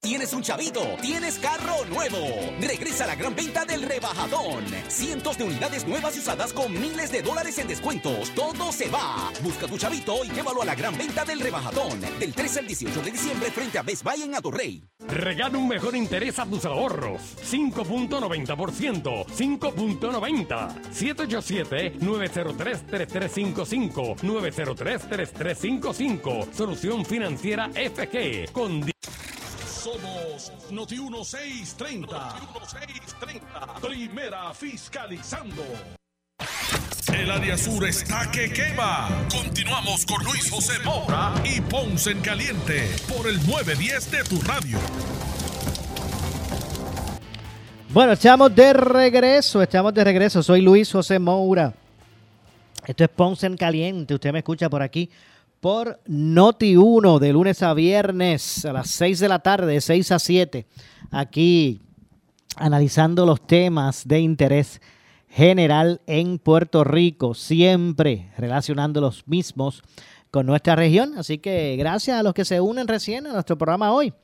[0.00, 2.18] Tienes un chavito, tienes carro nuevo.
[2.60, 4.64] Regresa a la gran venta del rebajadón.
[4.88, 8.30] Cientos de unidades nuevas y usadas con miles de dólares en descuentos.
[8.34, 9.30] Todo se va.
[9.42, 12.00] Busca tu chavito y llévalo a la gran venta del rebajadón.
[12.18, 14.82] Del 13 al 18 de diciembre frente a Best Buy en Atorrey.
[15.08, 17.20] Regala un mejor interés a tus ahorros.
[17.50, 19.26] 5.90%.
[19.26, 21.96] 5.90.
[22.00, 24.16] 787-903-3355.
[24.20, 26.52] 903-3355.
[26.52, 28.52] Solución financiera FG.
[28.52, 28.84] Con
[29.86, 32.18] Somos Noti 1630.
[32.18, 33.80] Noti 1630.
[33.80, 35.62] Primera fiscalizando.
[37.14, 39.08] El área sur está que quema.
[39.30, 44.76] Continuamos con Luis José Moura y Ponce en Caliente por el 910 de tu radio.
[47.90, 50.42] Bueno, estamos de regreso, estamos de regreso.
[50.42, 51.72] Soy Luis José Moura.
[52.84, 54.14] Esto es Ponce en Caliente.
[54.14, 55.08] Usted me escucha por aquí
[55.66, 60.12] por Noti 1 de lunes a viernes a las 6 de la tarde, de 6
[60.12, 60.64] a 7.
[61.10, 61.80] Aquí
[62.54, 64.80] analizando los temas de interés
[65.28, 69.82] general en Puerto Rico, siempre relacionando los mismos
[70.30, 71.18] con nuestra región.
[71.18, 74.14] Así que gracias a los que se unen recién a nuestro programa hoy.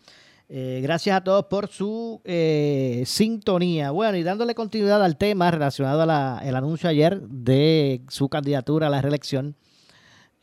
[0.48, 3.90] Eh, gracias a todos por su eh, sintonía.
[3.90, 9.02] Bueno, y dándole continuidad al tema relacionado al anuncio ayer de su candidatura a la
[9.02, 9.57] reelección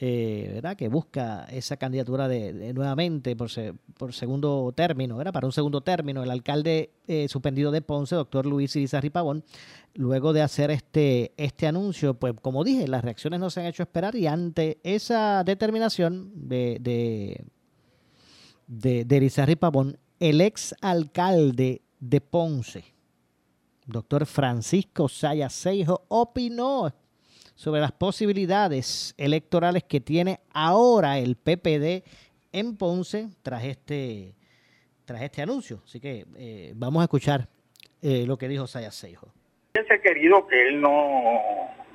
[0.01, 0.77] eh, ¿verdad?
[0.77, 3.49] que busca esa candidatura de, nuevamente por,
[3.97, 5.33] por segundo término, ¿verdad?
[5.33, 9.43] para un segundo término, el alcalde eh, suspendido de Ponce, doctor Luis Irizarry Pavón,
[9.95, 13.83] luego de hacer este, este anuncio, pues como dije, las reacciones no se han hecho
[13.83, 17.43] esperar y ante esa determinación de, de,
[18.67, 22.85] de, de Pavón, el ex alcalde de Ponce,
[23.85, 26.89] doctor Francisco Sayaseijo, opinó
[27.59, 32.05] sobre las posibilidades electorales que tiene ahora el PPD
[32.53, 34.33] en Ponce tras este,
[35.03, 35.81] tras este anuncio.
[35.83, 37.49] Así que eh, vamos a escuchar
[38.01, 39.33] eh, lo que dijo Saya Seijo.
[39.75, 41.41] Hubiese querido que él no,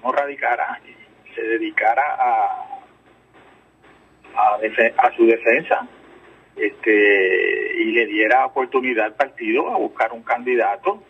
[0.03, 0.83] no radicara
[1.35, 2.85] se dedicara a,
[4.37, 4.59] a,
[4.99, 5.89] a su defensa
[6.57, 11.03] este, y le diera oportunidad al partido a buscar un candidato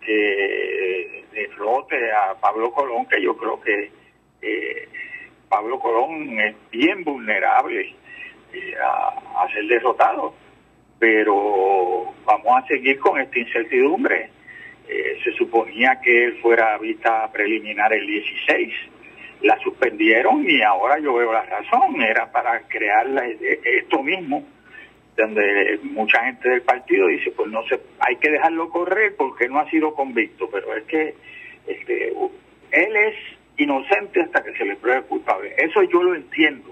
[0.00, 3.90] que derrote a Pablo Colón, que yo creo que
[4.42, 4.88] eh,
[5.48, 7.94] Pablo Colón es bien vulnerable
[8.52, 10.34] eh, a, ser derrotado.
[10.98, 14.30] Pero vamos a seguir con esta incertidumbre.
[14.88, 18.74] Eh, se suponía que él fuera a vista preliminar el 16.
[19.42, 22.00] La suspendieron y ahora yo veo la razón.
[22.00, 23.06] Era para crear
[23.64, 24.44] esto mismo
[25.16, 29.58] donde mucha gente del partido dice pues no se hay que dejarlo correr porque no
[29.58, 31.14] ha sido convicto pero es que
[31.66, 32.12] este
[32.72, 33.14] él es
[33.58, 35.54] inocente hasta que se le pruebe culpable.
[35.56, 36.70] Eso yo lo entiendo.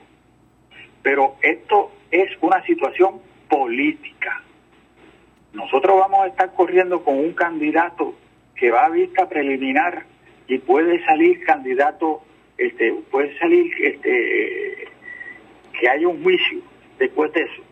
[1.03, 4.43] Pero esto es una situación política.
[5.53, 8.15] Nosotros vamos a estar corriendo con un candidato
[8.55, 10.05] que va a vista preliminar
[10.47, 12.23] y puede salir candidato
[12.59, 14.89] este puede salir este
[15.79, 16.61] que haya un juicio
[16.99, 17.63] después de eso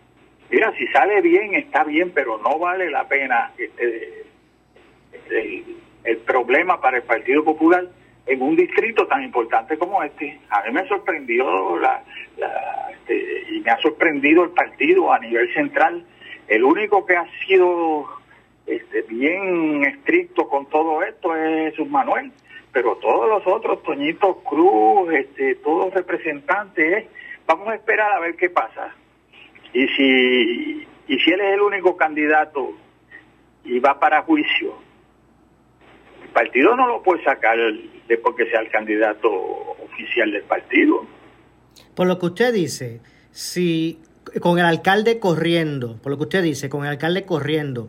[0.51, 4.25] Mira, si sale bien, está bien, pero no vale la pena este,
[6.05, 7.87] el, problema para el Partido Popular
[8.27, 10.41] en un distrito tan importante como este.
[10.49, 12.03] A mí me sorprendió la,
[12.91, 16.05] este, y me ha sorprendido el partido a nivel central.
[16.47, 18.07] El único que ha sido
[18.67, 22.33] este, bien estricto con todo esto es Jesús Manuel,
[22.73, 27.07] pero todos los otros, Toñito Cruz, este, todos representantes,
[27.47, 28.95] vamos a esperar a ver qué pasa.
[29.73, 32.73] Y si, y si él es el único candidato
[33.65, 34.75] y va para juicio,
[36.23, 41.07] el partido no lo puede sacar de porque sea el candidato oficial del partido.
[41.95, 43.01] Por lo que usted dice,
[43.31, 44.01] si
[44.41, 47.89] con el alcalde corriendo, por lo que usted dice, con el alcalde corriendo,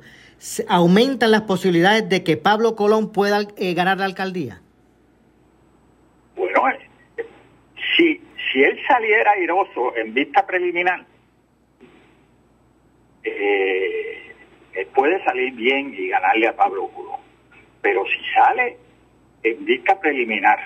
[0.67, 4.61] ¿aumentan las posibilidades de que Pablo Colón pueda eh, ganar la alcaldía?
[6.35, 7.25] Bueno, eh,
[7.97, 11.05] si, si él saliera airoso en vista preliminar,
[13.37, 17.19] eh, puede salir bien y ganarle a Pablo Colón.
[17.81, 18.77] Pero si sale
[19.43, 20.59] en vista preliminar,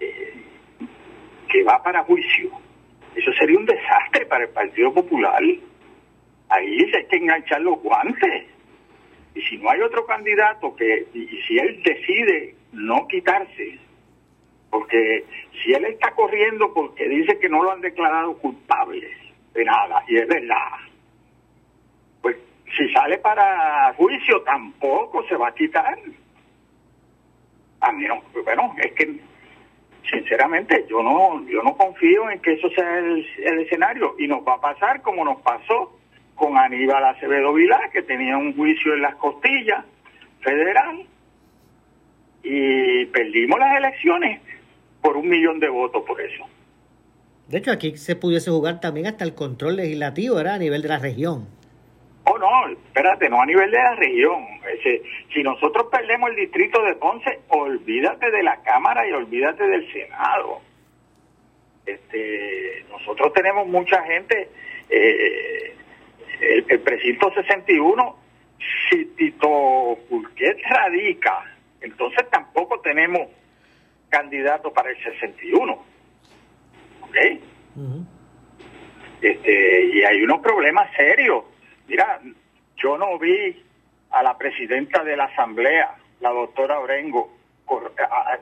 [0.00, 0.34] eh,
[1.48, 2.50] que va para juicio,
[3.14, 5.42] eso sería un desastre para el Partido Popular.
[6.50, 8.44] Ahí se hay que enganchar los guantes.
[9.34, 13.78] Y si no hay otro candidato que, y si él decide no quitarse,
[14.70, 15.24] porque
[15.62, 19.08] si él está corriendo porque dice que no lo han declarado culpable
[19.54, 20.87] de nada, y es verdad,
[22.76, 25.98] si sale para juicio tampoco se va a quitar.
[27.80, 29.20] A mí no, bueno, es que
[30.10, 33.26] sinceramente yo no yo no confío en que eso sea el,
[33.60, 35.98] escenario y nos va a pasar como nos pasó
[36.34, 39.84] con Aníbal Acevedo Vilá que tenía un juicio en las costillas
[40.40, 41.04] federal
[42.42, 44.40] y perdimos las elecciones
[45.02, 46.44] por un millón de votos por eso.
[47.48, 50.88] De hecho, aquí se pudiese jugar también hasta el control legislativo, era a nivel de
[50.88, 51.46] la región.
[52.30, 54.44] Oh, no, espérate, no a nivel de la región.
[55.32, 60.60] si nosotros perdemos el distrito de Ponce, olvídate de la Cámara y olvídate del Senado.
[61.86, 64.48] Este, nosotros tenemos mucha gente
[64.90, 65.74] eh,
[66.40, 68.16] el, el precinto 61,
[68.90, 71.44] si Tito Pulquet radica,
[71.80, 73.28] entonces tampoco tenemos
[74.08, 75.72] candidato para el 61.
[77.02, 77.16] ¿Ok?
[79.22, 81.44] este, y hay unos problemas serios.
[81.88, 82.20] Mira,
[82.76, 83.64] yo no vi
[84.10, 87.32] a la presidenta de la Asamblea, la doctora Orengo,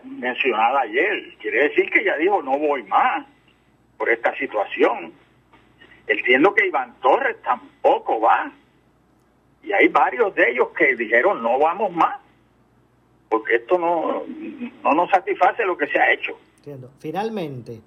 [0.05, 1.37] mencionada ayer.
[1.41, 3.27] Quiere decir que ella dijo, no voy más
[3.97, 5.13] por esta situación.
[6.07, 8.51] Entiendo que Iván Torres tampoco va.
[9.63, 12.21] Y hay varios de ellos que dijeron, no vamos más,
[13.29, 14.23] porque esto no,
[14.85, 16.39] no nos satisface lo que se ha hecho.
[16.59, 16.91] Entiendo.
[17.01, 17.81] Finalmente,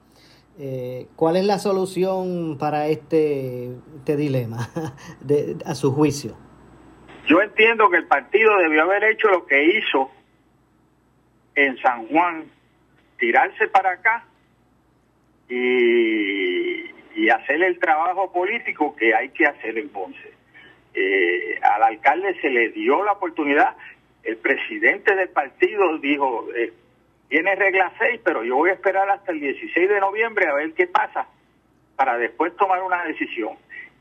[0.59, 4.69] eh, ¿cuál es la solución para este, este dilema
[5.21, 6.35] de- a su juicio?
[7.27, 10.11] Yo entiendo que el partido debió haber hecho lo que hizo
[11.55, 12.45] en San Juan,
[13.17, 14.25] tirarse para acá
[15.49, 20.33] y, hacer el trabajo político que hay que hacer en Ponce.
[20.95, 23.75] Eh, al alcalde se le dio la oportunidad,
[24.23, 26.73] el presidente del partido dijo, eh,
[27.29, 30.73] tiene regla 6, pero yo voy a esperar hasta el 16 de noviembre a ver
[30.73, 31.27] qué pasa
[31.95, 33.55] para después tomar una decisión.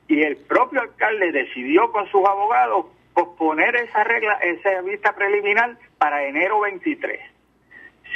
[0.08, 6.24] Y el propio alcalde decidió con sus abogados posponer esa regla, esa vista preliminar para
[6.24, 7.20] enero 23.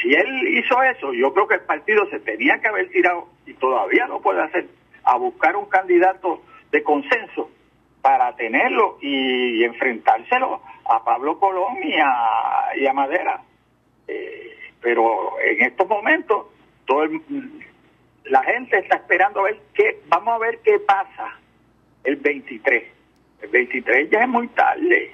[0.00, 3.52] Si él hizo eso, yo creo que el partido se tenía que haber tirado, y
[3.54, 4.66] todavía lo puede hacer,
[5.04, 7.50] a buscar un candidato de consenso
[8.00, 13.42] para tenerlo y enfrentárselo a Pablo Colón y a, y a Madera.
[14.08, 16.47] Eh, pero en estos momentos,
[16.87, 17.22] todo el-
[18.24, 21.39] la gente está esperando a ver qué, vamos a ver qué pasa
[22.05, 22.85] el 23.
[23.41, 25.12] El 23 ya es muy tarde.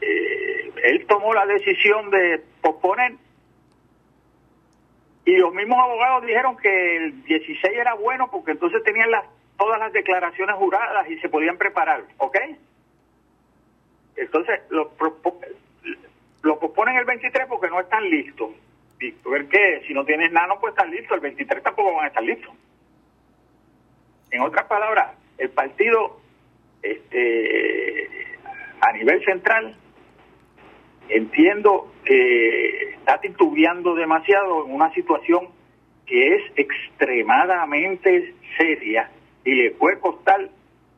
[0.00, 3.14] Eh, él tomó la decisión de posponer
[5.26, 9.24] y los mismos abogados dijeron que el 16 era bueno porque entonces tenían las,
[9.58, 12.36] todas las declaraciones juradas y se podían preparar, ¿ok?
[14.16, 14.90] Entonces lo,
[16.42, 18.50] lo posponen el 23 porque no están listos.
[19.00, 22.08] Ver que si no tienes nada no puede estar listo, el 23 tampoco van a
[22.08, 22.54] estar listos.
[24.30, 26.20] En otras palabras, el partido
[26.82, 28.08] este,
[28.80, 29.76] a nivel central
[31.08, 35.48] entiendo que está titubeando demasiado en una situación
[36.06, 39.10] que es extremadamente seria
[39.44, 40.48] y le puede costar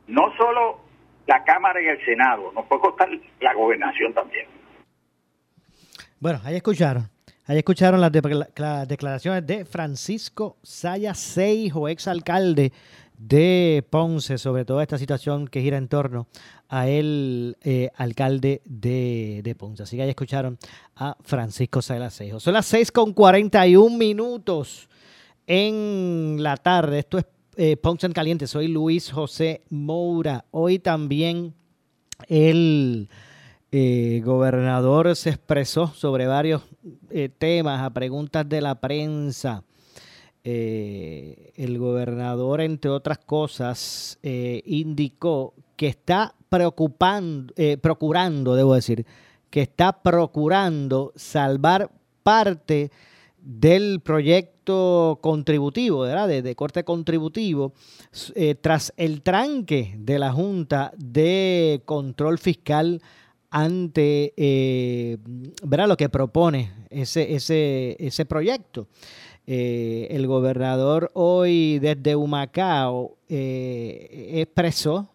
[0.08, 0.80] no solo
[1.26, 3.08] la Cámara y el Senado, nos puede costar
[3.40, 4.46] la gobernación también.
[6.18, 7.04] Bueno, ahí escucharon.
[7.52, 12.72] Ahí escucharon las, de- las declaraciones de Francisco Saya Seijo, exalcalde
[13.18, 16.28] de Ponce, sobre toda esta situación que gira en torno
[16.70, 19.82] a el eh, alcalde de, de Ponce.
[19.82, 20.56] Así que ahí escucharon
[20.96, 22.40] a Francisco Saya Seijo.
[22.40, 24.88] Son las 6 con 41 minutos
[25.46, 27.00] en la tarde.
[27.00, 27.26] Esto es
[27.56, 28.46] eh, Ponce en Caliente.
[28.46, 30.46] Soy Luis José Moura.
[30.52, 31.52] Hoy también
[32.28, 33.10] el
[33.74, 36.62] eh, gobernador se expresó sobre varios
[37.10, 39.64] eh, temas a preguntas de la prensa.
[40.44, 49.06] Eh, el gobernador, entre otras cosas, eh, indicó que está preocupando, procurando, debo decir,
[49.48, 51.90] que está procurando salvar
[52.22, 52.90] parte
[53.38, 56.28] del proyecto contributivo, ¿verdad?
[56.28, 57.72] De, corte contributivo,
[58.60, 63.00] tras el tranque de la Junta de Control Fiscal
[63.52, 65.18] ante eh,
[65.62, 68.88] lo que propone ese, ese, ese proyecto.
[69.46, 75.10] Eh, el gobernador hoy desde Humacao eh, expresó,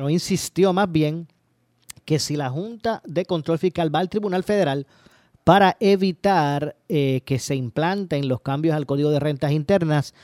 [0.00, 1.26] o insistió más bien,
[2.04, 4.86] que si la Junta de Control Fiscal va al Tribunal Federal
[5.42, 10.14] para evitar eh, que se implanten los cambios al Código de Rentas Internas,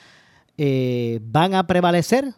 [1.22, 2.34] van a prevalecer.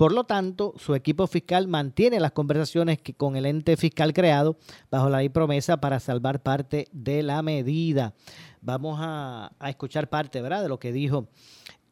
[0.00, 4.56] Por lo tanto, su equipo fiscal mantiene las conversaciones que- con el ente fiscal creado
[4.90, 8.14] bajo la ley promesa para salvar parte de la medida.
[8.62, 10.62] Vamos a, escuchar parte ¿verdad?
[10.62, 11.28] de lo que dijo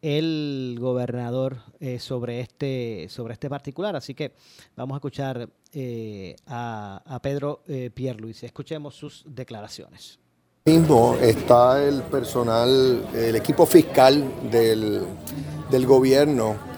[0.01, 3.95] el gobernador eh, sobre, este, sobre este particular.
[3.95, 4.33] Así que
[4.75, 8.47] vamos a escuchar eh, a, Pedro eh, Pierluisi.
[8.47, 10.19] Escuchemos sus declaraciones.
[10.65, 16.78] mismo está el personal, el equipo fiscal del gobierno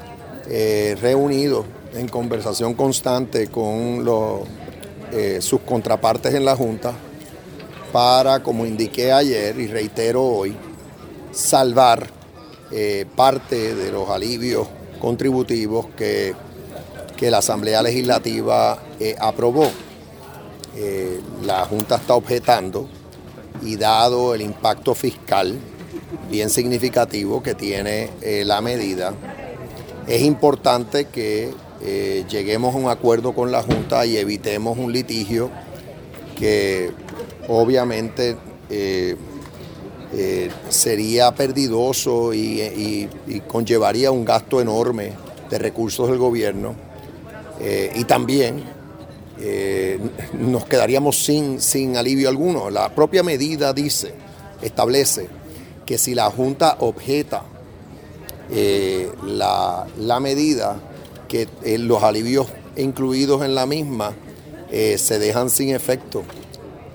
[0.52, 4.40] eh, reunido en conversación constante con los,
[5.12, 6.92] eh, sus contrapartes en la Junta
[7.92, 10.56] para, como indiqué ayer y reitero hoy,
[11.30, 12.04] salvar
[12.72, 14.66] eh, parte de los alivios
[15.00, 16.34] contributivos que,
[17.16, 18.82] que la Asamblea Legislativa
[19.20, 19.70] aprobó.
[21.44, 22.88] La Junta está objetando
[23.62, 25.56] y dado el impacto fiscal
[26.28, 28.10] bien significativo que tiene
[28.44, 29.14] la medida,
[30.10, 35.50] es importante que eh, lleguemos a un acuerdo con la Junta y evitemos un litigio
[36.36, 36.90] que
[37.46, 38.36] obviamente
[38.68, 39.14] eh,
[40.12, 45.12] eh, sería perdidoso y, y, conllevaría un gasto enorme
[45.48, 46.74] de recursos del gobierno
[47.94, 48.64] y también
[50.32, 52.70] nos quedaríamos sin, sin alivio alguno.
[52.70, 54.14] La propia medida dice,
[54.62, 55.28] establece
[55.84, 57.44] que si la Junta objeta
[58.50, 60.76] la, la medida,
[61.30, 64.12] que eh, los alivios incluidos en la misma
[64.70, 66.24] eh, se dejan sin efecto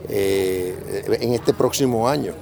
[0.10, 2.34] eh, en este próximo año.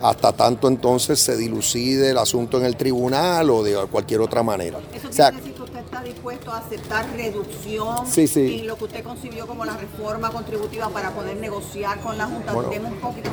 [0.00, 4.78] Hasta tanto entonces se dilucide el asunto en el tribunal o de cualquier otra manera.
[4.94, 9.46] Eso quiere decir que usted está dispuesto a aceptar reducción en lo que usted concibió
[9.46, 12.52] como la reforma contributiva para poder negociar con la Junta.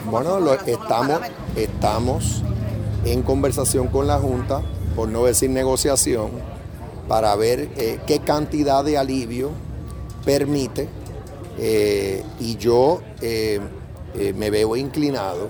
[0.10, 1.22] Bueno, estamos,
[1.56, 2.44] estamos
[3.06, 4.62] en conversación con la Junta,
[4.96, 6.32] por no decir negociación,
[7.08, 9.52] para ver eh, qué cantidad de alivio
[10.24, 10.88] permite
[11.58, 13.60] eh, y yo eh,
[14.36, 15.50] me veo inclinado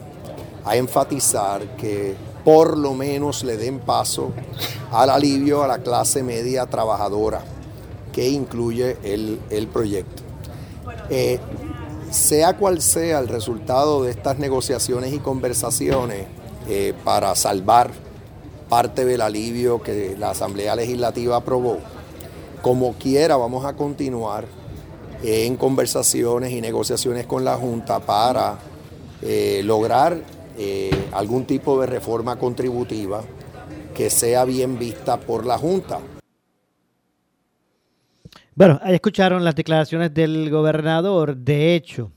[0.65, 4.31] a enfatizar que por lo menos le den paso
[4.91, 7.41] al alivio a la clase media trabajadora
[8.11, 10.23] que incluye el, el proyecto.
[12.11, 16.27] sea cual sea el resultado de estas negociaciones y conversaciones
[17.03, 17.91] para salvar
[18.73, 21.77] parte del alivio que la Asamblea Legislativa aprobó.
[22.63, 24.47] Como quiera, vamos a continuar
[25.21, 28.57] en conversaciones y negociaciones con la Junta para
[29.21, 30.19] eh, lograr
[30.57, 33.23] eh, algún tipo de reforma contributiva
[33.93, 35.99] que sea bien vista por la Junta.
[38.55, 41.37] Bueno, ahí escucharon las declaraciones del gobernador.
[41.37, 42.11] De hecho,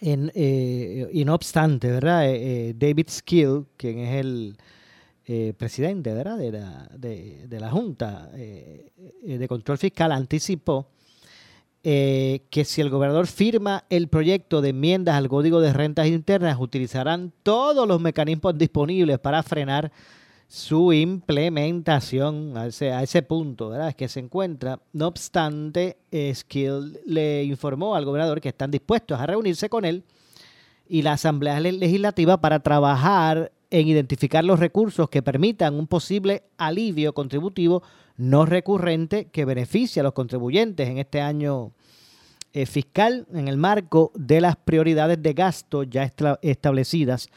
[0.00, 2.24] eh, y no obstante, ¿verdad?
[2.74, 4.56] David Skill, quien es el
[5.32, 6.38] eh, presidente ¿verdad?
[6.38, 8.90] De, la, Junta eh,
[9.22, 10.88] de Control Fiscal anticipó
[11.84, 16.56] eh, que si el gobernador firma el proyecto de enmiendas al Código de Rentas Internas,
[16.58, 19.92] utilizarán todos los mecanismos disponibles para frenar
[20.48, 23.94] su implementación a ese, punto, ¿verdad?
[23.94, 24.80] Que se encuentra.
[24.92, 25.98] No obstante,
[26.34, 30.02] Skill le informó al gobernador que están dispuestos a reunirse con él
[30.88, 37.12] y la Asamblea Legislativa para trabajar en identificar los recursos que permitan un posible alivio
[37.12, 37.82] contributivo
[38.16, 41.72] no recurrente que beneficie a los contribuyentes en este año
[42.52, 46.10] eh, fiscal en el marco de las prioridades de gasto ya
[46.42, 47.28] establecidas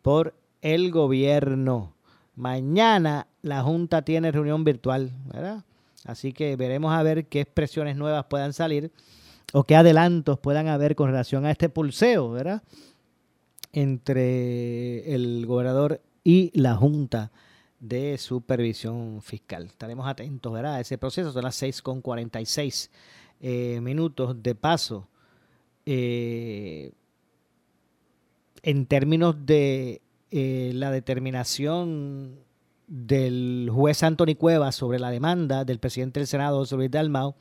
[0.00, 1.94] por el gobierno.
[2.34, 5.64] Mañana la Junta tiene reunión virtual, ¿verdad?
[6.04, 8.90] Así que veremos a ver qué expresiones nuevas puedan salir
[9.52, 12.62] o qué adelantos puedan haber con relación a este pulseo, ¿verdad?
[13.72, 17.32] Entre el gobernador y la Junta
[17.80, 19.66] de Supervisión Fiscal.
[19.66, 21.32] Estaremos atentos a ese proceso.
[21.32, 22.90] Son las 6 con 46
[23.40, 25.08] eh, minutos de paso.
[25.84, 26.92] Eh,
[28.62, 30.00] en términos de
[30.30, 32.38] eh, la determinación
[32.86, 37.34] del juez Anthony Cuevas sobre la demanda del presidente del Senado, José Luis Dalmau,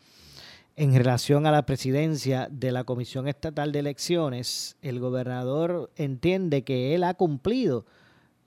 [0.76, 6.96] en relación a la presidencia de la Comisión Estatal de Elecciones, el gobernador entiende que
[6.96, 7.86] él ha cumplido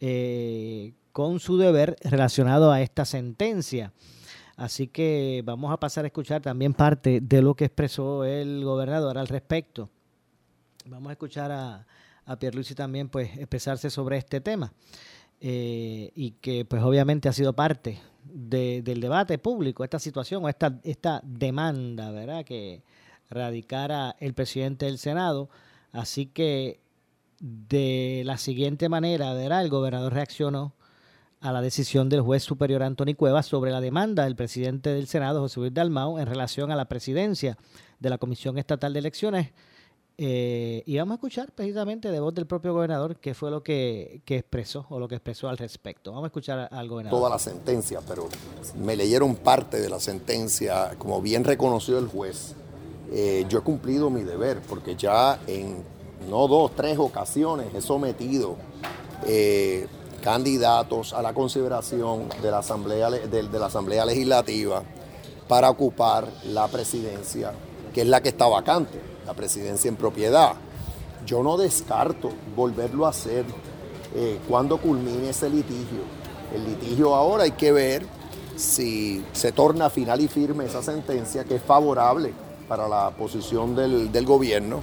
[0.01, 3.93] eh, con su deber relacionado a esta sentencia.
[4.57, 9.19] Así que vamos a pasar a escuchar también parte de lo que expresó el gobernador
[9.19, 9.91] al respecto.
[10.87, 11.87] Vamos a escuchar a,
[12.25, 14.73] a Pierluisi también pues expresarse sobre este tema.
[15.41, 20.81] Eh, y que pues obviamente ha sido parte del debate público, esta situación o esta,
[20.83, 22.45] esta demanda, ¿verdad?
[22.45, 22.83] Que
[23.31, 25.51] radicara el presidente del Senado.
[25.93, 26.81] Así que
[27.41, 29.63] de la siguiente manera, ¿verdad?
[29.63, 30.75] El gobernador reaccionó
[31.41, 35.41] a la decisión del juez superior Anthony Cuevas sobre la demanda del presidente del Senado,
[35.41, 37.59] José Luis Dalmau, en relación a la presidencia
[38.01, 39.53] de la Comisión Estatal de Elecciones
[40.17, 44.23] eh, y vamos a escuchar precisamente de voz del propio gobernador qué fue lo que,
[44.27, 46.13] expresó o lo que expresó al respecto.
[46.13, 47.19] Vamos a escuchar al gobernador.
[47.19, 48.29] Toda la sentencia, pero
[48.79, 52.55] me leyeron parte de la sentencia, como bien reconoció el juez.
[53.13, 55.83] Eh, yo he cumplido mi deber porque ya en
[56.31, 58.57] no dos, tres ocasiones he sometido
[59.27, 59.89] eh,
[60.23, 64.83] candidatos a la consideración de la, Asamblea, de la Asamblea Legislativa
[65.49, 67.53] para ocupar la presidencia,
[67.93, 70.55] que es la que está vacante la presidencia en propiedad.
[71.27, 73.45] Yo no descarto volverlo a hacer
[74.15, 76.01] eh, cuando culmine ese litigio.
[76.55, 78.07] El litigio ahora hay que ver
[78.57, 82.33] si se torna final y firme esa sentencia que es favorable
[82.69, 84.81] para la posición del, del gobierno.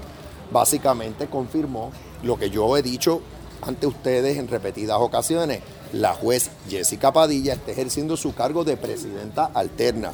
[0.51, 1.91] Básicamente confirmó
[2.23, 3.21] lo que yo he dicho
[3.61, 5.61] ante ustedes en repetidas ocasiones.
[5.93, 10.11] La juez Jessica Padilla está ejerciendo su cargo de presidenta alterna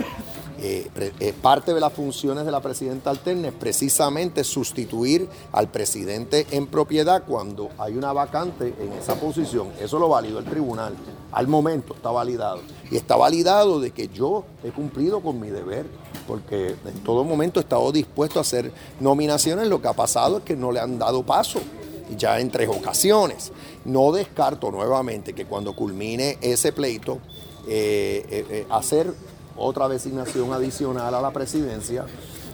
[0.60, 0.90] Eh,
[1.20, 6.66] eh, parte de las funciones de la presidenta alterna es precisamente sustituir al presidente en
[6.66, 9.70] propiedad cuando hay una vacante en esa posición.
[9.80, 10.96] Eso lo validó el tribunal.
[11.32, 12.62] Al momento está validado.
[12.90, 15.86] Y está validado de que yo he cumplido con mi deber,
[16.28, 19.68] porque en todo momento he estado dispuesto a hacer nominaciones.
[19.68, 21.60] Lo que ha pasado es que no le han dado paso
[22.18, 23.52] ya en tres ocasiones.
[23.86, 27.20] No descarto nuevamente que cuando culmine ese pleito,
[27.68, 29.14] eh, hacer
[29.58, 32.06] otra designación adicional a la presidencia.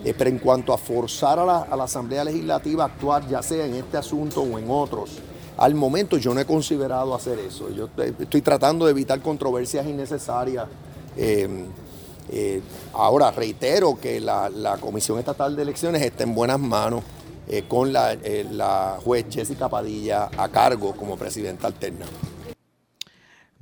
[0.04, 3.76] Eh, pero en cuanto a forzar a la, Asamblea Legislativa a actuar, ya sea en
[3.76, 5.12] este asunto o en otros,
[5.58, 7.70] al momento yo no he considerado hacer eso.
[7.70, 7.90] Yo
[8.20, 10.68] estoy tratando de evitar controversias innecesarias.
[11.16, 11.66] Eh,
[12.30, 12.62] eh,
[12.94, 17.04] ahora, reitero que la, Comisión Estatal de Elecciones está en buenas manos
[17.68, 18.18] con la,
[18.52, 22.06] la juez Jessica Padilla a cargo como presidenta alterna.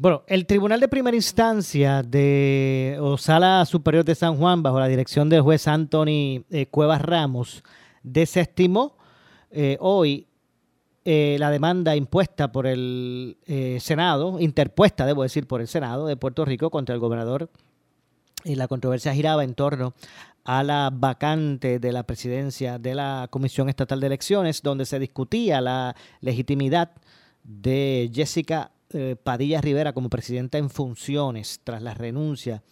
[0.01, 5.29] Bueno, el Tribunal de Primera Instancia de Sala Superior de San Juan, bajo la dirección
[5.29, 7.63] del juez Anthony eh, Cuevas Ramos,
[8.01, 8.97] desestimó
[9.51, 10.25] eh, hoy
[11.05, 13.37] eh, la demanda impuesta por el
[13.79, 17.51] Senado, interpuesta, debo decir, por el Senado de Puerto Rico contra el gobernador.
[18.43, 19.93] Y la controversia giraba en torno
[20.43, 25.61] a la vacante de la presidencia de la Comisión Estatal de Elecciones, donde se discutía
[25.61, 26.89] la legitimidad
[27.43, 32.63] de Jessica eh, Padilla Rivera como presidenta en funciones tras la renuncia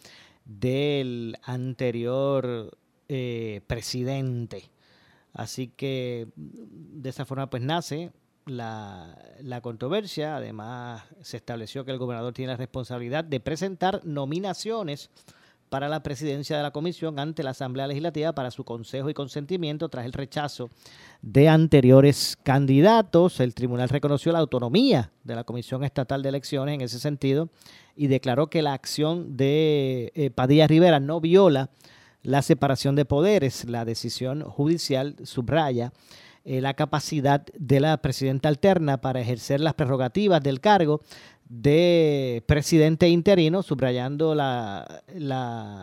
[0.44, 2.76] del anterior
[3.08, 4.70] eh, presidente.
[5.32, 8.10] Así que de esa forma pues nace
[8.46, 10.36] la, la, controversia.
[10.36, 15.10] Además se estableció que el gobernador tiene la responsabilidad de presentar nominaciones
[15.70, 19.88] para la presidencia de la comisión ante la Asamblea Legislativa para su consejo y consentimiento
[19.88, 20.68] tras el rechazo
[21.22, 23.38] de anteriores candidatos.
[23.38, 27.50] El tribunal reconoció la autonomía de la Comisión Estatal de Elecciones en ese sentido
[27.94, 31.70] y declaró que la acción de eh, Padilla Rivera no viola
[32.22, 33.64] la separación de poderes.
[33.64, 35.92] La decisión judicial subraya
[36.44, 41.02] eh, la capacidad de la presidenta alterna para ejercer las prerrogativas del cargo
[41.50, 45.02] de presidente interino, subrayando la,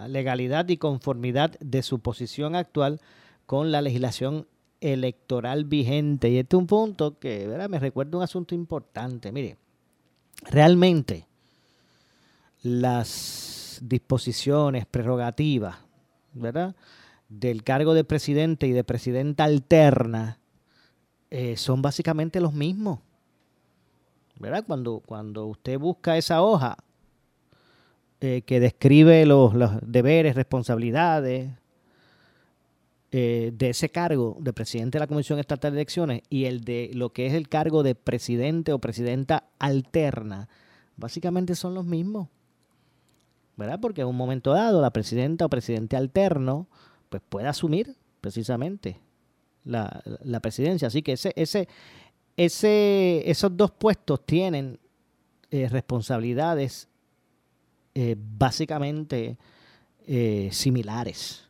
[0.07, 3.01] legalidad y conformidad de su posición actual
[3.45, 4.47] con la legislación
[4.81, 6.29] electoral vigente.
[6.29, 9.31] Y este es un punto que me recuerda un asunto importante.
[9.31, 9.57] Mire,
[10.49, 11.27] realmente
[12.63, 15.75] las disposiciones, prerrogativas,
[16.33, 16.75] ¿verdad?
[17.29, 20.36] del cargo de presidente y de presidenta alterna
[21.29, 22.99] eh, son básicamente los mismos.
[24.39, 24.63] ¿verdad?
[24.65, 26.77] Cuando, cuando usted busca esa hoja
[28.21, 31.51] eh, que describe los, deberes, responsabilidades
[33.11, 36.91] eh, de ese cargo de presidente de la Comisión Estatal de Elecciones y el de
[36.93, 40.49] lo que es el cargo de presidente o presidenta alterna,
[40.97, 42.27] básicamente son los mismos.
[43.55, 43.79] ¿Verdad?
[43.79, 46.67] Porque en un momento dado la presidenta o presidente alterno
[47.09, 48.99] pues puede asumir precisamente
[49.67, 50.87] la, la presidencia.
[50.87, 51.67] Así que ese, ese,
[52.35, 54.79] ese, esos dos puestos tienen
[55.51, 56.87] eh, responsabilidades
[57.95, 59.37] eh, básicamente
[60.05, 61.47] eh, similares.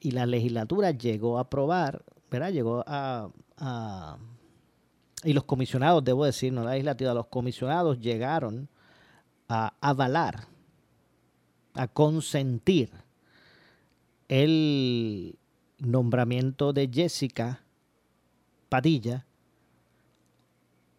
[0.00, 2.52] Y la legislatura llegó a aprobar, ¿verdad?
[2.52, 4.18] Llegó a, a,
[5.22, 8.68] Y los comisionados, debo decir, no la legislatura, los comisionados llegaron
[9.48, 10.46] a avalar,
[11.74, 12.90] a consentir
[14.28, 15.38] el
[15.78, 17.62] nombramiento de Jessica
[18.68, 19.26] Padilla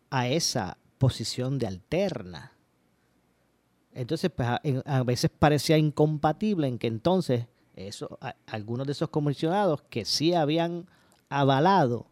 [0.09, 2.53] a esa posición de alterna.
[3.93, 4.47] Entonces, pues,
[4.85, 7.47] a, veces parecía incompatible en que entonces
[8.47, 10.87] algunos de esos comisionados que sí habían
[11.29, 12.07] avalado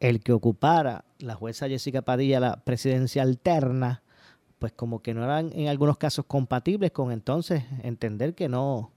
[0.00, 4.02] el que ocupara la jueza Jessica Padilla la presidencia alterna,
[4.58, 8.90] pues como que no eran en algunos casos compatibles con entonces entender que no,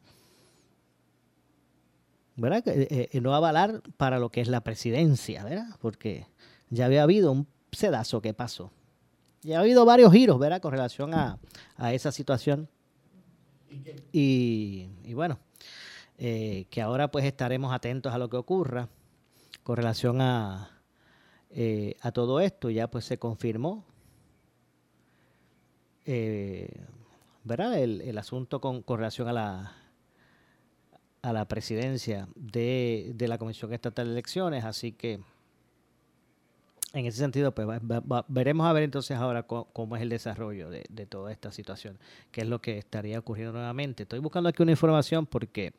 [2.39, 2.67] ¿verdad?
[2.67, 5.67] Eh, eh, no avalar para lo que es la presidencia, ¿verdad?
[5.81, 6.27] Porque
[6.69, 8.71] ya había habido un sedazo que pasó.
[9.41, 10.61] Ya ha habido varios giros, ¿verdad?
[10.61, 11.39] Con relación a,
[11.93, 12.67] esa situación.
[14.11, 15.39] Y, bueno,
[16.17, 18.89] eh, que ahora pues estaremos atentos a lo que ocurra
[19.63, 20.81] con relación a,
[22.01, 22.69] a todo esto.
[22.69, 23.85] Ya pues se confirmó,
[27.43, 27.79] ¿verdad?
[27.79, 29.79] El, el asunto con, con relación a la,
[31.21, 35.19] a la presidencia de, la Comisión Estatal de Elecciones, así que
[36.93, 37.67] en ese sentido, pues
[38.27, 41.99] veremos a ver entonces ahora cómo, es el desarrollo de, toda esta situación,
[42.31, 44.03] qué es lo que estaría ocurriendo nuevamente.
[44.03, 45.73] Estoy buscando aquí una información porque,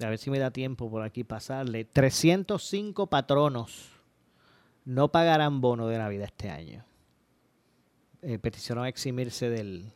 [0.00, 3.90] a ver si me da tiempo por aquí pasarle, 305 patronos
[4.86, 6.84] no pagarán bono de Navidad este año.
[8.22, 9.92] Eh, peticionó a eximirse del,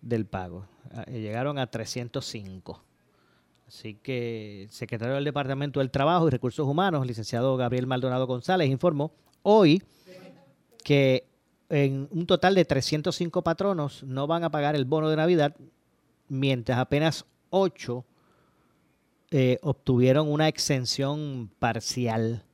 [0.00, 0.66] del pago.
[0.94, 2.85] Ah, eh, llegaron a 305.
[3.66, 8.70] Así que el secretario del Departamento del Trabajo y Recursos Humanos, licenciado Gabriel Maldonado González,
[8.70, 9.12] informó
[9.42, 9.82] hoy
[10.84, 11.26] que
[11.68, 15.56] en un total de 305 patronos no van a pagar el bono de Navidad,
[16.28, 18.04] mientras apenas 8
[19.32, 22.44] eh, obtuvieron una exención parcial.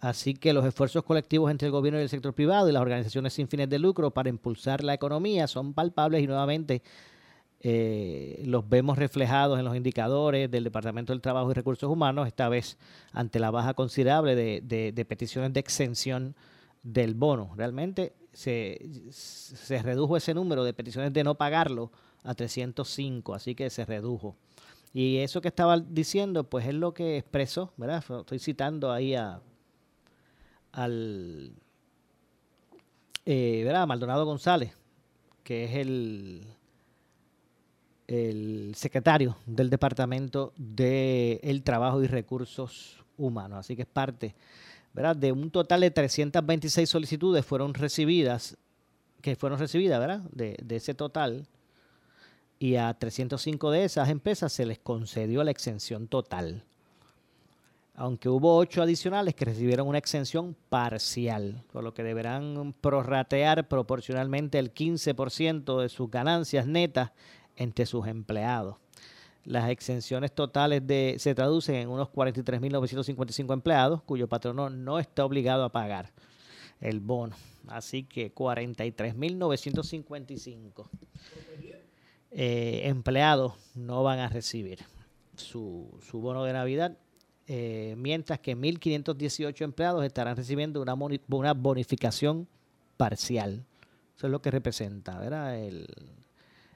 [0.00, 3.34] Así que los esfuerzos colectivos entre el gobierno y el sector privado y las organizaciones
[3.34, 6.82] sin fines de lucro para impulsar la economía son palpables y nuevamente
[7.62, 12.48] eh, los vemos reflejados en los indicadores del Departamento del Trabajo y Recursos Humanos, esta
[12.48, 12.78] vez
[13.12, 16.34] ante la baja considerable de, peticiones de exención
[16.82, 17.52] del bono.
[17.56, 18.80] Realmente se,
[19.10, 21.92] se, redujo ese número de peticiones de no pagarlo
[22.24, 24.36] a 305, así que se redujo.
[24.94, 28.02] Y eso que estaba diciendo, pues es lo que expresó, ¿verdad?
[28.20, 29.42] Estoy citando ahí a,
[30.72, 31.52] al,
[33.26, 33.86] eh, ¿verdad?
[33.86, 34.76] Maldonado González,
[35.44, 36.46] que es el,
[38.10, 43.60] el secretario del Departamento del Trabajo y Recursos Humanos.
[43.60, 44.34] Así que es parte,
[44.92, 45.14] ¿verdad?
[45.14, 48.56] De un total de 326 solicitudes fueron recibidas,
[49.22, 50.22] que fueron recibidas, ¿verdad?
[50.32, 51.46] De, de ese total.
[52.58, 56.64] Y a 305 de esas empresas se les concedió la exención total
[58.00, 64.58] aunque hubo ocho adicionales que recibieron una exención parcial, por lo que deberán prorratear proporcionalmente
[64.58, 67.10] el 15% de sus ganancias netas
[67.60, 68.76] entre sus empleados.
[69.44, 75.62] Las exenciones totales de, se traducen en unos 43.955 empleados cuyo patrono no está obligado
[75.64, 76.10] a pagar
[76.80, 77.36] el bono.
[77.68, 80.88] Así que 43.955
[82.32, 84.78] eh, empleados no van a recibir
[85.36, 86.96] su, su bono de Navidad
[87.46, 92.48] eh, mientras que 1.518 empleados estarán recibiendo una, una bonificación
[92.96, 93.66] parcial.
[94.16, 95.58] Eso es lo que representa, ¿verdad?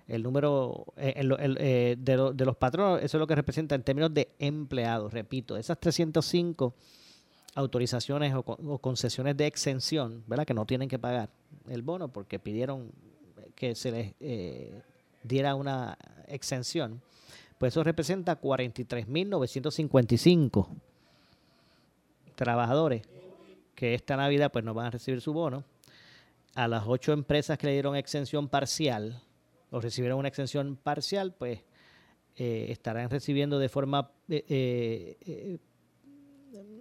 [0.08, 5.12] Número eh, eh, de, los patronos, eso es lo que representa en términos de empleados.
[5.12, 6.74] Repito, esas 305
[7.54, 10.46] autorizaciones o, concesiones de exención, ¿verdad?
[10.46, 11.30] Que no tienen que pagar
[11.68, 12.90] el bono porque pidieron
[13.54, 14.14] que se les
[15.22, 15.96] diera una
[16.26, 17.00] exención
[17.58, 20.68] pues eso representa 43.955
[22.34, 23.02] trabajadores
[23.74, 25.64] que esta Navidad pues no van a recibir su bono.
[26.54, 29.20] A las ocho empresas que le dieron exención parcial
[29.74, 31.58] o recibieron una exención parcial, pues
[32.36, 35.58] eh, estarán recibiendo de forma eh, eh,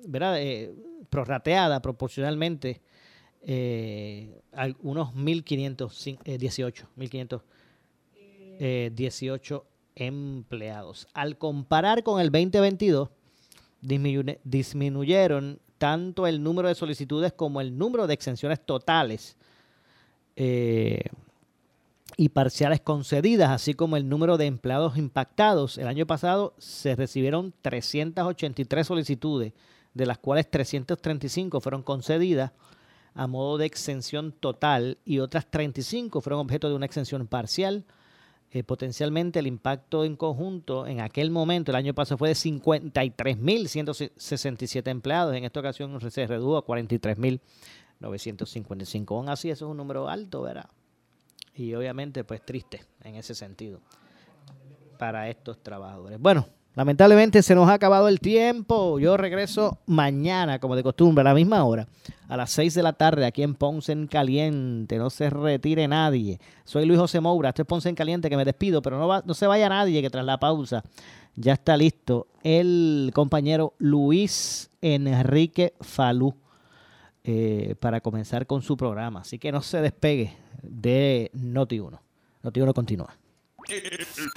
[0.07, 0.39] ¿verdad?
[1.09, 2.81] prorrateada proporcionalmente
[4.81, 6.85] unos 1.518
[8.59, 9.63] 1.518
[9.95, 11.07] empleados.
[11.13, 13.09] Al comparar con el 2022,
[13.81, 19.35] disminuyeron tanto el número de solicitudes como el número de exenciones totales
[20.35, 21.01] eh,
[22.17, 25.77] y parciales concedidas, así como el número de empleados impactados.
[25.77, 29.53] El año pasado se recibieron 383 solicitudes,
[29.93, 32.51] de las cuales 335 fueron concedidas
[33.15, 37.85] a modo de exención total y otras 35 fueron objeto de una exención parcial
[38.55, 44.91] eh, potencialmente el impacto en conjunto en aquel momento, el año pasado, fue de 53.167
[44.91, 45.35] empleados.
[45.35, 49.15] En esta ocasión se redujo a 43.955.
[49.15, 50.69] Aún así, eso es un número alto, ¿verdad?
[51.55, 53.79] Y obviamente, pues triste en ese sentido
[54.97, 56.19] para estos trabajadores.
[56.19, 58.97] Bueno, Lamentablemente se nos ha acabado el tiempo.
[58.97, 61.87] Yo regreso mañana, como de costumbre, a la misma hora,
[62.27, 64.97] a las 6 de la tarde, aquí en Ponce en Caliente.
[64.97, 66.39] No se retire nadie.
[66.63, 69.21] Soy Luis José Moura, este es Ponce en Caliente, que me despido, pero no, va,
[69.23, 70.83] no se vaya nadie, que tras la pausa
[71.35, 76.35] ya está listo el compañero Luis Enrique Falú
[77.23, 79.21] eh, para comenzar con su programa.
[79.21, 81.99] Así que no se despegue de Noti1.
[82.43, 83.17] Noti1 continúa.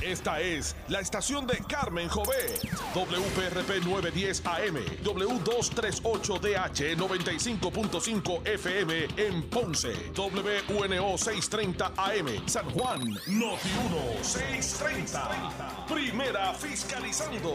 [0.03, 2.55] Esta es la estación de Carmen Jové.
[2.95, 14.23] WPRP 910 AM, W238DH 95.5 FM en Ponce, WNO 630 AM, San Juan, Noti 1
[14.23, 15.87] 630.
[15.89, 17.55] Primera fiscalizando.